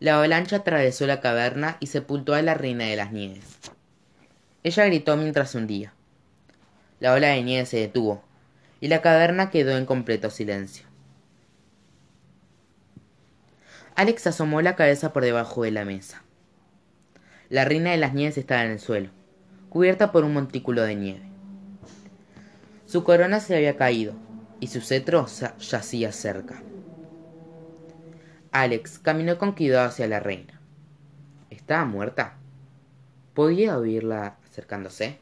La 0.00 0.16
avalancha 0.16 0.56
atravesó 0.56 1.06
la 1.06 1.20
caverna 1.20 1.76
y 1.78 1.88
sepultó 1.88 2.32
a 2.32 2.40
la 2.40 2.54
reina 2.54 2.84
de 2.84 2.96
las 2.96 3.12
nieves. 3.12 3.58
Ella 4.62 4.86
gritó 4.86 5.18
mientras 5.18 5.54
hundía. 5.54 5.92
La 6.98 7.12
ola 7.12 7.28
de 7.28 7.42
nieve 7.42 7.66
se 7.66 7.76
detuvo, 7.76 8.24
y 8.80 8.88
la 8.88 9.02
caverna 9.02 9.50
quedó 9.50 9.76
en 9.76 9.84
completo 9.84 10.30
silencio. 10.30 10.86
Alex 13.96 14.26
asomó 14.26 14.60
la 14.60 14.76
cabeza 14.76 15.14
por 15.14 15.24
debajo 15.24 15.62
de 15.62 15.70
la 15.70 15.86
mesa. 15.86 16.22
La 17.48 17.64
reina 17.64 17.92
de 17.92 17.96
las 17.96 18.12
nieves 18.12 18.36
estaba 18.36 18.62
en 18.62 18.72
el 18.72 18.78
suelo, 18.78 19.08
cubierta 19.70 20.12
por 20.12 20.22
un 20.22 20.34
montículo 20.34 20.82
de 20.82 20.94
nieve. 20.94 21.22
Su 22.84 23.04
corona 23.04 23.40
se 23.40 23.56
había 23.56 23.78
caído, 23.78 24.12
y 24.60 24.66
su 24.66 24.82
cetro 24.82 25.26
yacía 25.58 26.12
cerca. 26.12 26.62
Alex 28.52 28.98
caminó 28.98 29.38
con 29.38 29.52
cuidado 29.52 29.88
hacia 29.88 30.06
la 30.06 30.20
reina. 30.20 30.60
¿Estaba 31.48 31.86
muerta? 31.86 32.34
¿Podía 33.32 33.78
oírla 33.78 34.36
acercándose? 34.46 35.18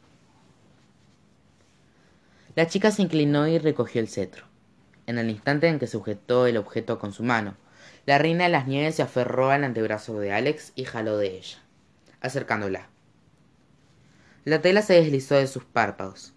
La 2.57 2.67
chica 2.67 2.91
se 2.91 3.03
inclinó 3.03 3.47
y 3.47 3.59
recogió 3.59 4.01
el 4.01 4.09
cetro. 4.09 4.47
En 5.07 5.19
el 5.19 5.31
instante 5.31 5.69
en 5.69 5.79
que 5.79 5.87
sujetó 5.87 6.49
el 6.49 6.57
objeto 6.57 6.99
con 6.99 7.13
su 7.13 7.23
mano, 7.23 7.55
la 8.07 8.19
reina 8.19 8.45
de 8.45 8.51
las 8.51 8.67
nieves 8.67 8.97
se 8.97 9.03
aferró 9.03 9.51
al 9.51 9.65
antebrazo 9.65 10.19
de 10.19 10.33
Alex 10.33 10.73
y 10.75 10.85
jaló 10.85 11.17
de 11.17 11.39
ella, 11.39 11.59
acercándola. 12.21 12.91
La 14.45 14.61
tela 14.61 14.83
se 14.83 14.95
deslizó 14.95 15.37
de 15.37 15.47
sus 15.47 15.65
párpados. 15.65 16.35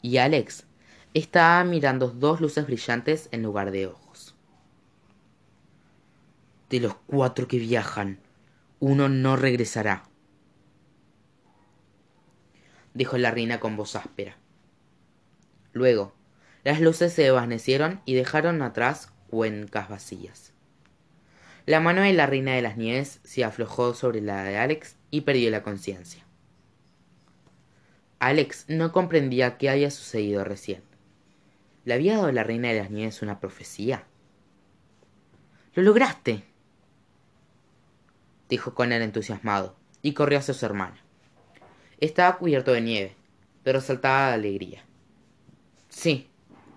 Y 0.00 0.18
Alex 0.18 0.66
estaba 1.12 1.64
mirando 1.64 2.08
dos 2.08 2.40
luces 2.40 2.66
brillantes 2.66 3.28
en 3.32 3.42
lugar 3.42 3.72
de 3.72 3.88
ojos. 3.88 4.36
De 6.70 6.78
los 6.78 6.94
cuatro 7.06 7.48
que 7.48 7.58
viajan, 7.58 8.20
uno 8.78 9.08
no 9.08 9.36
regresará, 9.36 10.04
dijo 12.94 13.18
la 13.18 13.30
reina 13.30 13.58
con 13.58 13.76
voz 13.76 13.96
áspera. 13.96 14.36
Luego, 15.72 16.14
las 16.62 16.80
luces 16.80 17.12
se 17.12 17.22
desvanecieron 17.22 18.00
y 18.04 18.14
dejaron 18.14 18.62
atrás 18.62 19.13
cuencas 19.34 19.88
vacías. 19.88 20.52
La 21.66 21.80
mano 21.80 22.02
de 22.02 22.12
la 22.12 22.26
reina 22.26 22.52
de 22.52 22.62
las 22.62 22.76
nieves 22.76 23.18
se 23.24 23.42
aflojó 23.42 23.92
sobre 23.92 24.20
la 24.20 24.44
de 24.44 24.58
Alex 24.58 24.94
y 25.10 25.22
perdió 25.22 25.50
la 25.50 25.64
conciencia. 25.64 26.24
Alex 28.20 28.66
no 28.68 28.92
comprendía 28.92 29.58
qué 29.58 29.70
había 29.70 29.90
sucedido 29.90 30.44
recién. 30.44 30.84
¿Le 31.84 31.94
había 31.94 32.16
dado 32.16 32.30
la 32.30 32.44
reina 32.44 32.68
de 32.68 32.78
las 32.78 32.92
nieves 32.92 33.22
una 33.22 33.40
profecía? 33.40 34.04
¡Lo 35.74 35.82
lograste! 35.82 36.44
dijo 38.48 38.72
Connor 38.72 39.02
entusiasmado, 39.02 39.74
y 40.00 40.12
corrió 40.12 40.38
hacia 40.38 40.54
su 40.54 40.64
hermana. 40.64 41.02
Estaba 41.98 42.38
cubierto 42.38 42.72
de 42.72 42.82
nieve, 42.82 43.16
pero 43.64 43.80
saltaba 43.80 44.28
de 44.28 44.34
alegría. 44.34 44.84
Sí, 45.88 46.28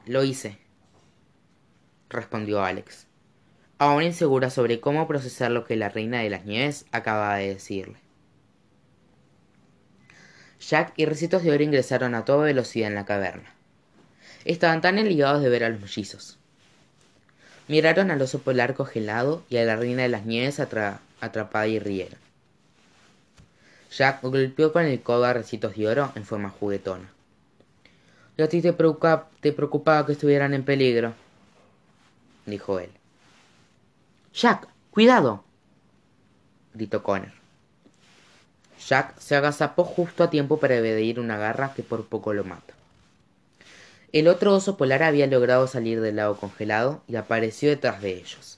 lo 0.08 0.24
hice, 0.24 0.58
respondió 2.10 2.64
Alex, 2.64 3.08
aún 3.78 4.04
insegura 4.04 4.50
sobre 4.50 4.80
cómo 4.80 5.08
procesar 5.08 5.52
lo 5.52 5.66
que 5.66 5.76
la 5.76 5.90
reina 5.90 6.22
de 6.22 6.30
las 6.30 6.46
nieves 6.46 6.86
acababa 6.92 7.38
de 7.38 7.54
decirle. 7.54 7.98
Jack 10.60 10.94
y 10.96 11.06
Recitos 11.06 11.44
de 11.44 11.52
Oro 11.52 11.64
ingresaron 11.64 12.16
a 12.16 12.26
toda 12.26 12.46
velocidad 12.46 12.88
en 12.88 12.96
la 12.96 13.06
caverna. 13.06 13.54
Estaban 14.44 14.82
tan 14.82 14.98
aliviados 14.98 15.42
de 15.44 15.50
ver 15.50 15.64
a 15.64 15.70
los 15.70 15.80
mellizos. 15.80 16.38
Miraron 17.68 18.12
al 18.12 18.22
oso 18.22 18.40
polar 18.40 18.74
congelado 18.74 19.44
y 19.50 19.58
a 19.58 19.66
la 19.66 19.76
reina 19.76 20.04
de 20.04 20.10
las 20.10 20.26
nieves 20.26 20.60
atrapada 20.60 21.68
y 21.68 21.80
rieron. 21.80 22.20
Jack 23.92 24.22
golpeó 24.22 24.74
con 24.74 24.86
el 24.86 25.02
codo 25.02 25.26
a 25.26 25.34
Recitos 25.34 25.76
de 25.76 25.88
Oro 25.88 26.12
en 26.16 26.26
forma 26.26 26.50
juguetona. 26.50 27.10
¿Y 28.38 28.42
a 28.42 28.50
ti 28.50 28.62
te, 28.62 28.72
te 28.72 29.54
preocupaba 29.54 30.06
que 30.06 30.12
estuvieran 30.12 30.54
en 30.54 30.64
peligro? 30.64 31.14
Dijo 32.48 32.80
él. 32.80 32.90
Jack, 34.34 34.68
cuidado, 34.92 35.44
gritó 36.74 37.04
Connor. 37.04 37.32
Jack 38.88 39.18
se 39.20 39.36
agazapó 39.36 39.84
justo 39.84 40.24
a 40.24 40.30
tiempo 40.30 40.60
para 40.60 40.76
evadir 40.76 41.20
una 41.20 41.38
garra 41.38 41.74
que 41.76 41.84
por 41.84 42.06
poco 42.06 42.34
lo 42.34 42.44
mata. 42.44 42.74
El 44.14 44.28
otro 44.28 44.56
oso 44.56 44.78
polar 44.78 45.04
había 45.04 45.28
logrado 45.28 45.68
salir 45.68 46.00
del 46.00 46.16
lago 46.16 46.38
congelado 46.38 47.04
y 47.08 47.18
apareció 47.18 47.70
detrás 47.70 48.02
de 48.02 48.14
ellos. 48.14 48.58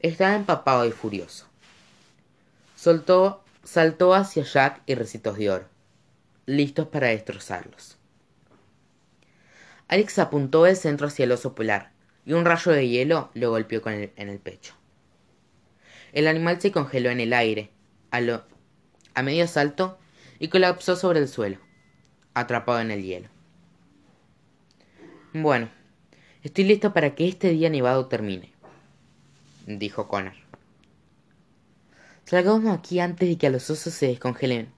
Estaba 0.00 0.34
empapado 0.34 0.84
y 0.84 0.92
furioso. 0.92 1.46
Soltó, 2.76 3.42
saltó 3.64 4.14
hacia 4.14 4.42
Jack 4.42 4.82
y 4.86 4.94
Recitos 4.94 5.38
de 5.38 5.50
Oro, 5.50 5.68
listos 6.46 6.88
para 6.88 7.08
destrozarlos. 7.08 7.96
Alex 9.88 10.18
apuntó 10.18 10.66
el 10.66 10.76
centro 10.76 11.06
hacia 11.06 11.24
el 11.24 11.32
oso 11.32 11.54
polar 11.54 11.90
y 12.30 12.32
un 12.32 12.44
rayo 12.44 12.70
de 12.70 12.88
hielo 12.88 13.28
lo 13.34 13.50
golpeó 13.50 13.82
en 13.88 14.28
el 14.28 14.38
pecho. 14.38 14.74
El 16.12 16.28
animal 16.28 16.60
se 16.60 16.70
congeló 16.70 17.10
en 17.10 17.18
el 17.18 17.32
aire, 17.32 17.72
a, 18.12 19.22
medio 19.24 19.48
salto, 19.48 19.98
y 20.38 20.46
colapsó 20.46 20.94
sobre 20.94 21.18
el 21.18 21.26
suelo, 21.26 21.58
atrapado 22.32 22.78
en 22.78 22.92
el 22.92 23.02
hielo. 23.02 23.28
Bueno, 25.32 25.70
estoy 26.44 26.62
listo 26.62 26.92
para 26.92 27.16
que 27.16 27.26
este 27.26 27.50
día 27.50 27.68
nevado 27.68 28.06
termine, 28.06 28.52
dijo 29.66 30.06
Connor. 30.06 30.34
Salgamos 32.26 32.72
aquí 32.72 33.00
antes 33.00 33.28
de 33.28 33.38
que 33.38 33.50
los 33.50 33.68
osos 33.70 33.92
se 33.92 34.06
descongelen. 34.06 34.72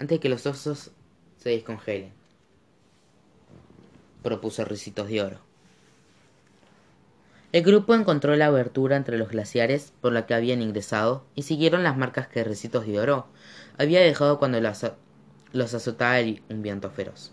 Antes 0.00 0.16
de 0.16 0.20
que 0.20 0.28
los 0.28 0.44
osos 0.44 0.90
se 1.36 1.50
descongelen. 1.50 2.10
Propuso 4.24 4.64
Ricitos 4.64 5.08
de 5.08 5.22
Oro. 5.22 5.45
El 7.56 7.62
grupo 7.62 7.94
encontró 7.94 8.36
la 8.36 8.44
abertura 8.48 8.98
entre 8.98 9.16
los 9.16 9.30
glaciares 9.30 9.94
por 10.02 10.12
la 10.12 10.26
que 10.26 10.34
habían 10.34 10.60
ingresado 10.60 11.24
y 11.34 11.44
siguieron 11.44 11.84
las 11.84 11.96
marcas 11.96 12.28
que 12.28 12.44
Ricitos 12.44 12.86
de 12.86 13.00
Oro 13.00 13.28
había 13.78 14.02
dejado 14.02 14.38
cuando 14.38 14.60
los, 14.60 14.84
azotaba 15.74 16.18
un 16.50 16.60
viento 16.60 16.90
feroz. 16.90 17.32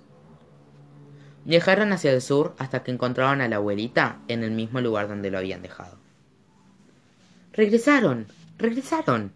Viajaron 1.44 1.92
hacia 1.92 2.14
el 2.14 2.22
sur 2.22 2.56
hasta 2.58 2.84
que 2.84 2.92
encontraron 2.92 3.42
a 3.42 3.50
la 3.50 3.58
abuelita 3.58 4.22
en 4.30 4.46
el 4.46 4.52
mismo 4.52 4.80
lugar 4.80 5.10
donde 5.10 5.30
lo 5.30 5.40
habían 5.40 5.62
dejado. 5.62 5.98
¡Regresaron! 7.52 8.28
¡Regresaron! 8.58 9.34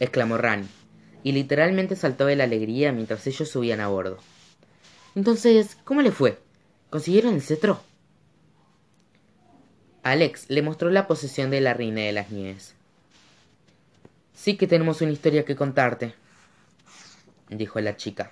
exclamó 0.00 0.38
Rani, 0.38 0.66
y 1.22 1.32
literalmente 1.32 1.94
saltó 1.94 2.24
de 2.24 2.36
la 2.36 2.44
alegría 2.44 2.90
mientras 2.92 3.26
ellos 3.26 3.50
subían 3.50 3.80
a 3.80 3.88
bordo. 3.88 4.16
Entonces, 5.14 5.76
¿cómo 5.84 6.00
le 6.00 6.10
fue? 6.10 6.38
¿Consiguieron 6.88 7.34
el 7.34 7.42
cetro? 7.42 7.82
Alex 10.10 10.48
le 10.48 10.62
mostró 10.62 10.90
la 10.90 11.06
posesión 11.06 11.50
de 11.50 11.60
la 11.60 11.74
reina 11.74 12.02
de 12.02 12.12
las 12.12 12.30
nieves. 12.30 12.74
Sí 14.34 14.56
que 14.56 14.66
tenemos 14.66 15.00
una 15.00 15.12
historia 15.12 15.44
que 15.44 15.56
contarte, 15.56 16.14
dijo 17.48 17.80
la 17.80 17.96
chica. 17.96 18.30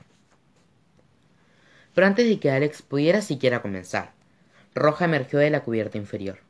Pero 1.94 2.06
antes 2.06 2.28
de 2.28 2.38
que 2.38 2.50
Alex 2.50 2.82
pudiera 2.82 3.22
siquiera 3.22 3.62
comenzar, 3.62 4.12
Roja 4.74 5.06
emergió 5.06 5.38
de 5.38 5.50
la 5.50 5.62
cubierta 5.62 5.98
inferior. 5.98 6.40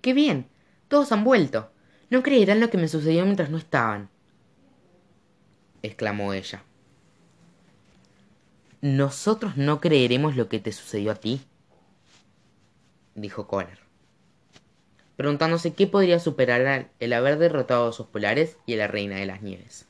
¡Qué 0.00 0.14
bien! 0.14 0.46
Todos 0.88 1.12
han 1.12 1.24
vuelto. 1.24 1.70
No 2.10 2.22
creerán 2.22 2.60
lo 2.60 2.70
que 2.70 2.78
me 2.78 2.88
sucedió 2.88 3.24
mientras 3.24 3.50
no 3.50 3.58
estaban 3.58 4.08
exclamó 5.86 6.32
ella. 6.32 6.64
Nosotros 8.80 9.56
no 9.56 9.80
creeremos 9.80 10.36
lo 10.36 10.48
que 10.48 10.58
te 10.58 10.72
sucedió 10.72 11.12
a 11.12 11.14
ti, 11.14 11.42
dijo 13.14 13.46
Connor, 13.46 13.78
preguntándose 15.16 15.74
qué 15.74 15.86
podría 15.86 16.18
superar 16.18 16.90
el 16.98 17.12
haber 17.12 17.38
derrotado 17.38 17.88
a 17.88 17.92
sus 17.92 18.06
polares 18.06 18.56
y 18.66 18.74
a 18.74 18.78
la 18.78 18.86
reina 18.86 19.16
de 19.16 19.26
las 19.26 19.42
nieves. 19.42 19.86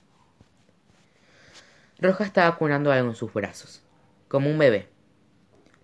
Roja 1.99 2.25
estaba 2.25 2.57
cunando 2.57 2.93
algo 2.93 3.09
en 3.09 3.17
sus 3.17 3.33
brazos, 3.33 3.83
como 4.29 4.51
un 4.51 4.59
bebé. 4.59 4.89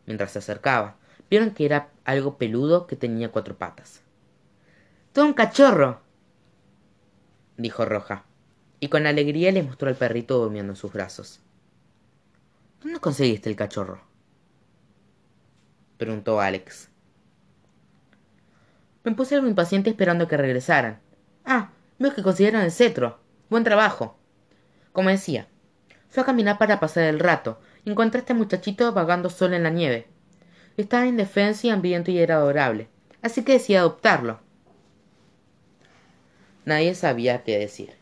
Mientras 0.06 0.32
se 0.32 0.40
acercaba, 0.40 0.96
vieron 1.30 1.52
que 1.52 1.64
era 1.64 1.88
algo 2.04 2.36
peludo 2.36 2.86
que 2.86 2.96
tenía 2.96 3.30
cuatro 3.30 3.56
patas. 3.56 4.02
¡Todo 5.12 5.24
un 5.24 5.34
cachorro! 5.34 6.00
dijo 7.56 7.84
Roja, 7.84 8.24
y 8.80 8.88
con 8.88 9.06
alegría 9.06 9.52
le 9.52 9.62
mostró 9.62 9.88
al 9.88 9.96
perrito 9.96 10.38
durmiendo 10.38 10.72
en 10.72 10.76
sus 10.76 10.92
brazos. 10.92 11.40
¿Dónde 12.82 13.00
conseguiste 13.00 13.48
el 13.48 13.56
cachorro? 13.56 14.02
preguntó 15.98 16.40
Alex. 16.40 16.88
Me 19.02 19.12
puse 19.12 19.34
algo 19.34 19.48
impaciente 19.48 19.90
esperando 19.90 20.28
que 20.28 20.36
regresaran. 20.36 21.00
Ah, 21.44 21.70
veo 21.98 22.14
que 22.14 22.22
consiguieron 22.22 22.60
el 22.60 22.72
cetro. 22.72 23.18
Buen 23.48 23.64
trabajo. 23.64 24.16
Como 24.92 25.08
decía, 25.08 25.48
fue 26.10 26.22
a 26.22 26.26
caminar 26.26 26.58
para 26.58 26.80
pasar 26.80 27.04
el 27.04 27.18
rato 27.18 27.60
y 27.84 27.90
encontré 27.90 28.18
a 28.18 28.22
este 28.22 28.34
muchachito 28.34 28.92
vagando 28.92 29.30
solo 29.30 29.56
en 29.56 29.62
la 29.62 29.70
nieve. 29.70 30.06
Estaba 30.76 31.06
indefenso 31.06 31.66
y 31.66 31.70
hambriento 31.70 32.10
y 32.10 32.18
era 32.18 32.36
adorable, 32.36 32.88
así 33.22 33.42
que 33.42 33.52
decidí 33.52 33.76
adoptarlo. 33.76 34.40
Nadie 36.64 36.94
sabía 36.94 37.42
qué 37.42 37.58
decir. 37.58 37.94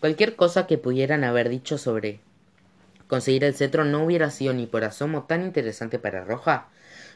Cualquier 0.00 0.36
cosa 0.36 0.66
que 0.66 0.78
pudieran 0.78 1.24
haber 1.24 1.48
dicho 1.48 1.78
sobre 1.78 2.20
conseguir 3.06 3.44
el 3.44 3.54
cetro 3.54 3.84
no 3.84 4.04
hubiera 4.04 4.30
sido 4.30 4.52
ni 4.52 4.66
por 4.66 4.84
asomo 4.84 5.24
tan 5.24 5.42
interesante 5.44 5.98
para 5.98 6.24
Roja 6.24 6.68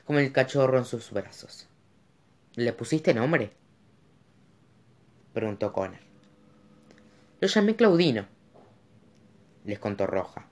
como 0.04 0.20
el 0.20 0.32
cachorro 0.32 0.78
en 0.78 0.84
sus 0.84 1.10
brazos. 1.10 1.69
¿Le 2.56 2.72
pusiste 2.72 3.14
nombre? 3.14 3.52
preguntó 5.32 5.72
Connor. 5.72 6.00
Lo 7.40 7.46
llamé 7.46 7.76
Claudino, 7.76 8.26
les 9.64 9.78
contó 9.78 10.06
Roja. 10.06 10.46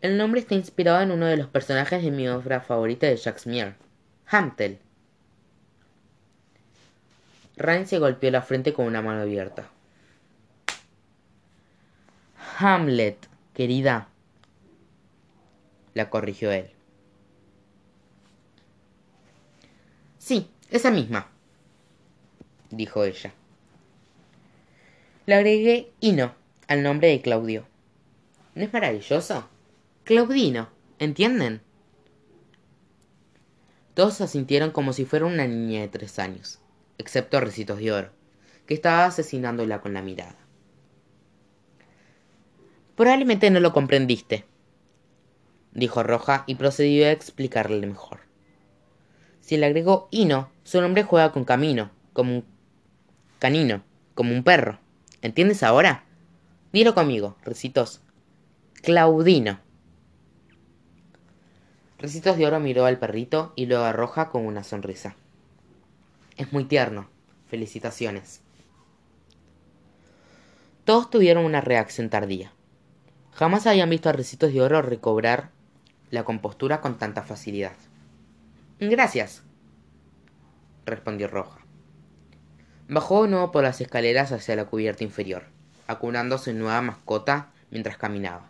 El 0.00 0.16
nombre 0.16 0.40
está 0.40 0.54
inspirado 0.54 1.02
en 1.02 1.12
uno 1.12 1.26
de 1.26 1.36
los 1.36 1.46
personajes 1.46 2.02
de 2.02 2.10
mi 2.10 2.28
obra 2.28 2.60
favorita 2.60 3.06
de 3.06 3.16
Jacques 3.16 3.46
Mier, 3.46 3.76
Hamtel. 4.26 4.80
Ryan 7.56 7.86
se 7.86 7.98
golpeó 7.98 8.30
la 8.30 8.42
frente 8.42 8.72
con 8.72 8.86
una 8.86 9.02
mano 9.02 9.20
abierta. 9.20 9.68
Hamlet, 12.58 13.28
querida, 13.54 14.08
la 15.94 16.10
corrigió 16.10 16.50
él. 16.50 16.70
Sí, 20.30 20.48
esa 20.70 20.92
misma, 20.92 21.26
dijo 22.70 23.02
ella. 23.02 23.34
Le 25.26 25.34
agregué 25.34 25.90
Ino 25.98 26.36
al 26.68 26.84
nombre 26.84 27.08
de 27.08 27.20
Claudio. 27.20 27.66
¿No 28.54 28.62
es 28.62 28.72
maravilloso? 28.72 29.48
Claudino, 30.04 30.68
¿entienden? 31.00 31.62
Todos 33.94 34.20
asintieron 34.20 34.70
como 34.70 34.92
si 34.92 35.04
fuera 35.04 35.26
una 35.26 35.48
niña 35.48 35.80
de 35.80 35.88
tres 35.88 36.20
años, 36.20 36.60
excepto 36.96 37.40
Recitos 37.40 37.80
de 37.80 37.90
Oro, 37.90 38.12
que 38.66 38.74
estaba 38.74 39.06
asesinándola 39.06 39.80
con 39.80 39.94
la 39.94 40.02
mirada. 40.02 40.38
Probablemente 42.94 43.50
no 43.50 43.58
lo 43.58 43.72
comprendiste, 43.72 44.44
dijo 45.72 46.04
Roja 46.04 46.44
y 46.46 46.54
procedió 46.54 47.08
a 47.08 47.10
explicarle 47.10 47.84
mejor. 47.84 48.19
Si 49.50 49.56
le 49.56 49.66
agregó 49.66 50.06
Ino, 50.12 50.48
su 50.62 50.80
nombre 50.80 51.02
juega 51.02 51.32
con 51.32 51.44
camino, 51.44 51.90
como 52.12 52.34
un 52.36 52.44
canino, 53.40 53.82
como 54.14 54.32
un 54.32 54.44
perro. 54.44 54.78
¿Entiendes 55.22 55.64
ahora? 55.64 56.04
Dilo 56.72 56.94
conmigo, 56.94 57.34
Recitos. 57.44 58.00
Claudino. 58.80 59.58
Recitos 61.98 62.36
de 62.36 62.46
Oro 62.46 62.60
miró 62.60 62.84
al 62.84 63.00
perrito 63.00 63.52
y 63.56 63.66
luego 63.66 63.82
a 63.82 63.92
Roja 63.92 64.30
con 64.30 64.46
una 64.46 64.62
sonrisa. 64.62 65.16
Es 66.36 66.52
muy 66.52 66.64
tierno. 66.66 67.08
Felicitaciones. 67.48 68.42
Todos 70.84 71.10
tuvieron 71.10 71.44
una 71.44 71.60
reacción 71.60 72.08
tardía. 72.08 72.52
Jamás 73.32 73.66
habían 73.66 73.90
visto 73.90 74.10
a 74.10 74.12
Recitos 74.12 74.52
de 74.52 74.62
Oro 74.62 74.80
recobrar 74.80 75.50
la 76.12 76.22
compostura 76.22 76.80
con 76.80 76.98
tanta 76.98 77.24
facilidad. 77.24 77.74
Gracias, 78.80 79.42
respondió 80.86 81.28
Roja. 81.28 81.60
Bajó 82.88 83.24
de 83.24 83.28
nuevo 83.28 83.52
por 83.52 83.62
las 83.62 83.78
escaleras 83.82 84.32
hacia 84.32 84.56
la 84.56 84.64
cubierta 84.64 85.04
inferior, 85.04 85.44
acunando 85.86 86.38
su 86.38 86.54
nueva 86.54 86.80
mascota 86.80 87.52
mientras 87.70 87.98
caminaba. 87.98 88.48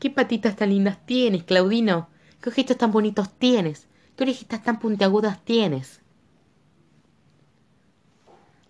¿Qué 0.00 0.08
patitas 0.08 0.56
tan 0.56 0.70
lindas 0.70 1.04
tienes, 1.04 1.44
Claudino? 1.44 2.08
¿Qué 2.40 2.48
ojitos 2.48 2.78
tan 2.78 2.90
bonitos 2.90 3.38
tienes? 3.38 3.86
¿Qué 4.16 4.24
orejitas 4.24 4.62
tan 4.64 4.78
puntiagudas 4.78 5.44
tienes? 5.44 6.00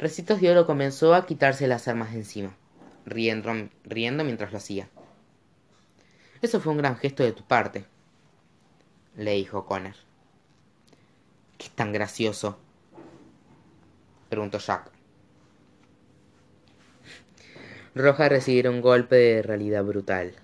Recitos 0.01 0.41
de 0.41 0.51
Oro 0.51 0.67
comenzó 0.67 1.15
a 1.15 1.25
quitarse 1.25 1.69
las 1.69 1.87
armas 1.87 2.11
de 2.11 2.19
encima, 2.19 2.57
riendo, 3.07 3.53
riendo 3.85 4.25
mientras 4.25 4.51
lo 4.51 4.59
hacía. 4.59 4.89
Eso 6.43 6.61
fue 6.61 6.73
un 6.73 6.79
gran 6.79 6.97
gesto 6.97 7.23
de 7.23 7.31
tu 7.31 7.45
parte, 7.45 7.85
le 9.15 9.35
dijo 9.35 9.67
Connor. 9.67 9.95
¿Qué 11.63 11.69
es 11.69 11.75
tan 11.77 11.93
gracioso? 11.93 12.59
preguntó 14.29 14.59
Jack. 14.59 14.91
Roja 17.95 18.29
recibió 18.29 18.69
un 18.69 18.81
golpe 18.81 19.15
de 19.15 19.43
realidad 19.43 19.85
brutal, 19.85 20.35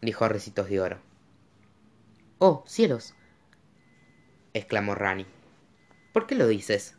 dijo 0.00 0.28
Recitos 0.28 0.68
de 0.68 0.80
Oro. 0.80 0.98
Oh, 2.38 2.62
cielos, 2.68 3.14
exclamó 4.54 4.94
Rani. 4.94 5.26
¿Por 6.12 6.28
qué 6.28 6.36
lo 6.36 6.46
dices? 6.46 6.94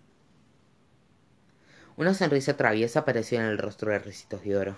Una 1.95 2.13
sonrisa 2.13 2.57
traviesa 2.57 2.99
apareció 2.99 3.39
en 3.39 3.45
el 3.45 3.57
rostro 3.57 3.93
de 3.93 3.99
Recitos 3.99 4.43
de 4.43 4.57
Oro. 4.57 4.77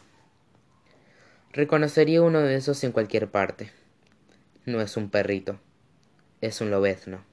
Reconocería 1.52 2.22
uno 2.22 2.42
de 2.42 2.58
esos 2.58 2.84
en 2.84 2.92
cualquier 2.92 3.32
parte. 3.32 3.72
No 4.68 4.82
es 4.82 4.98
un 4.98 5.10
perrito, 5.10 5.60
es 6.42 6.62
un 6.62 6.70
lobezno. 6.70 7.26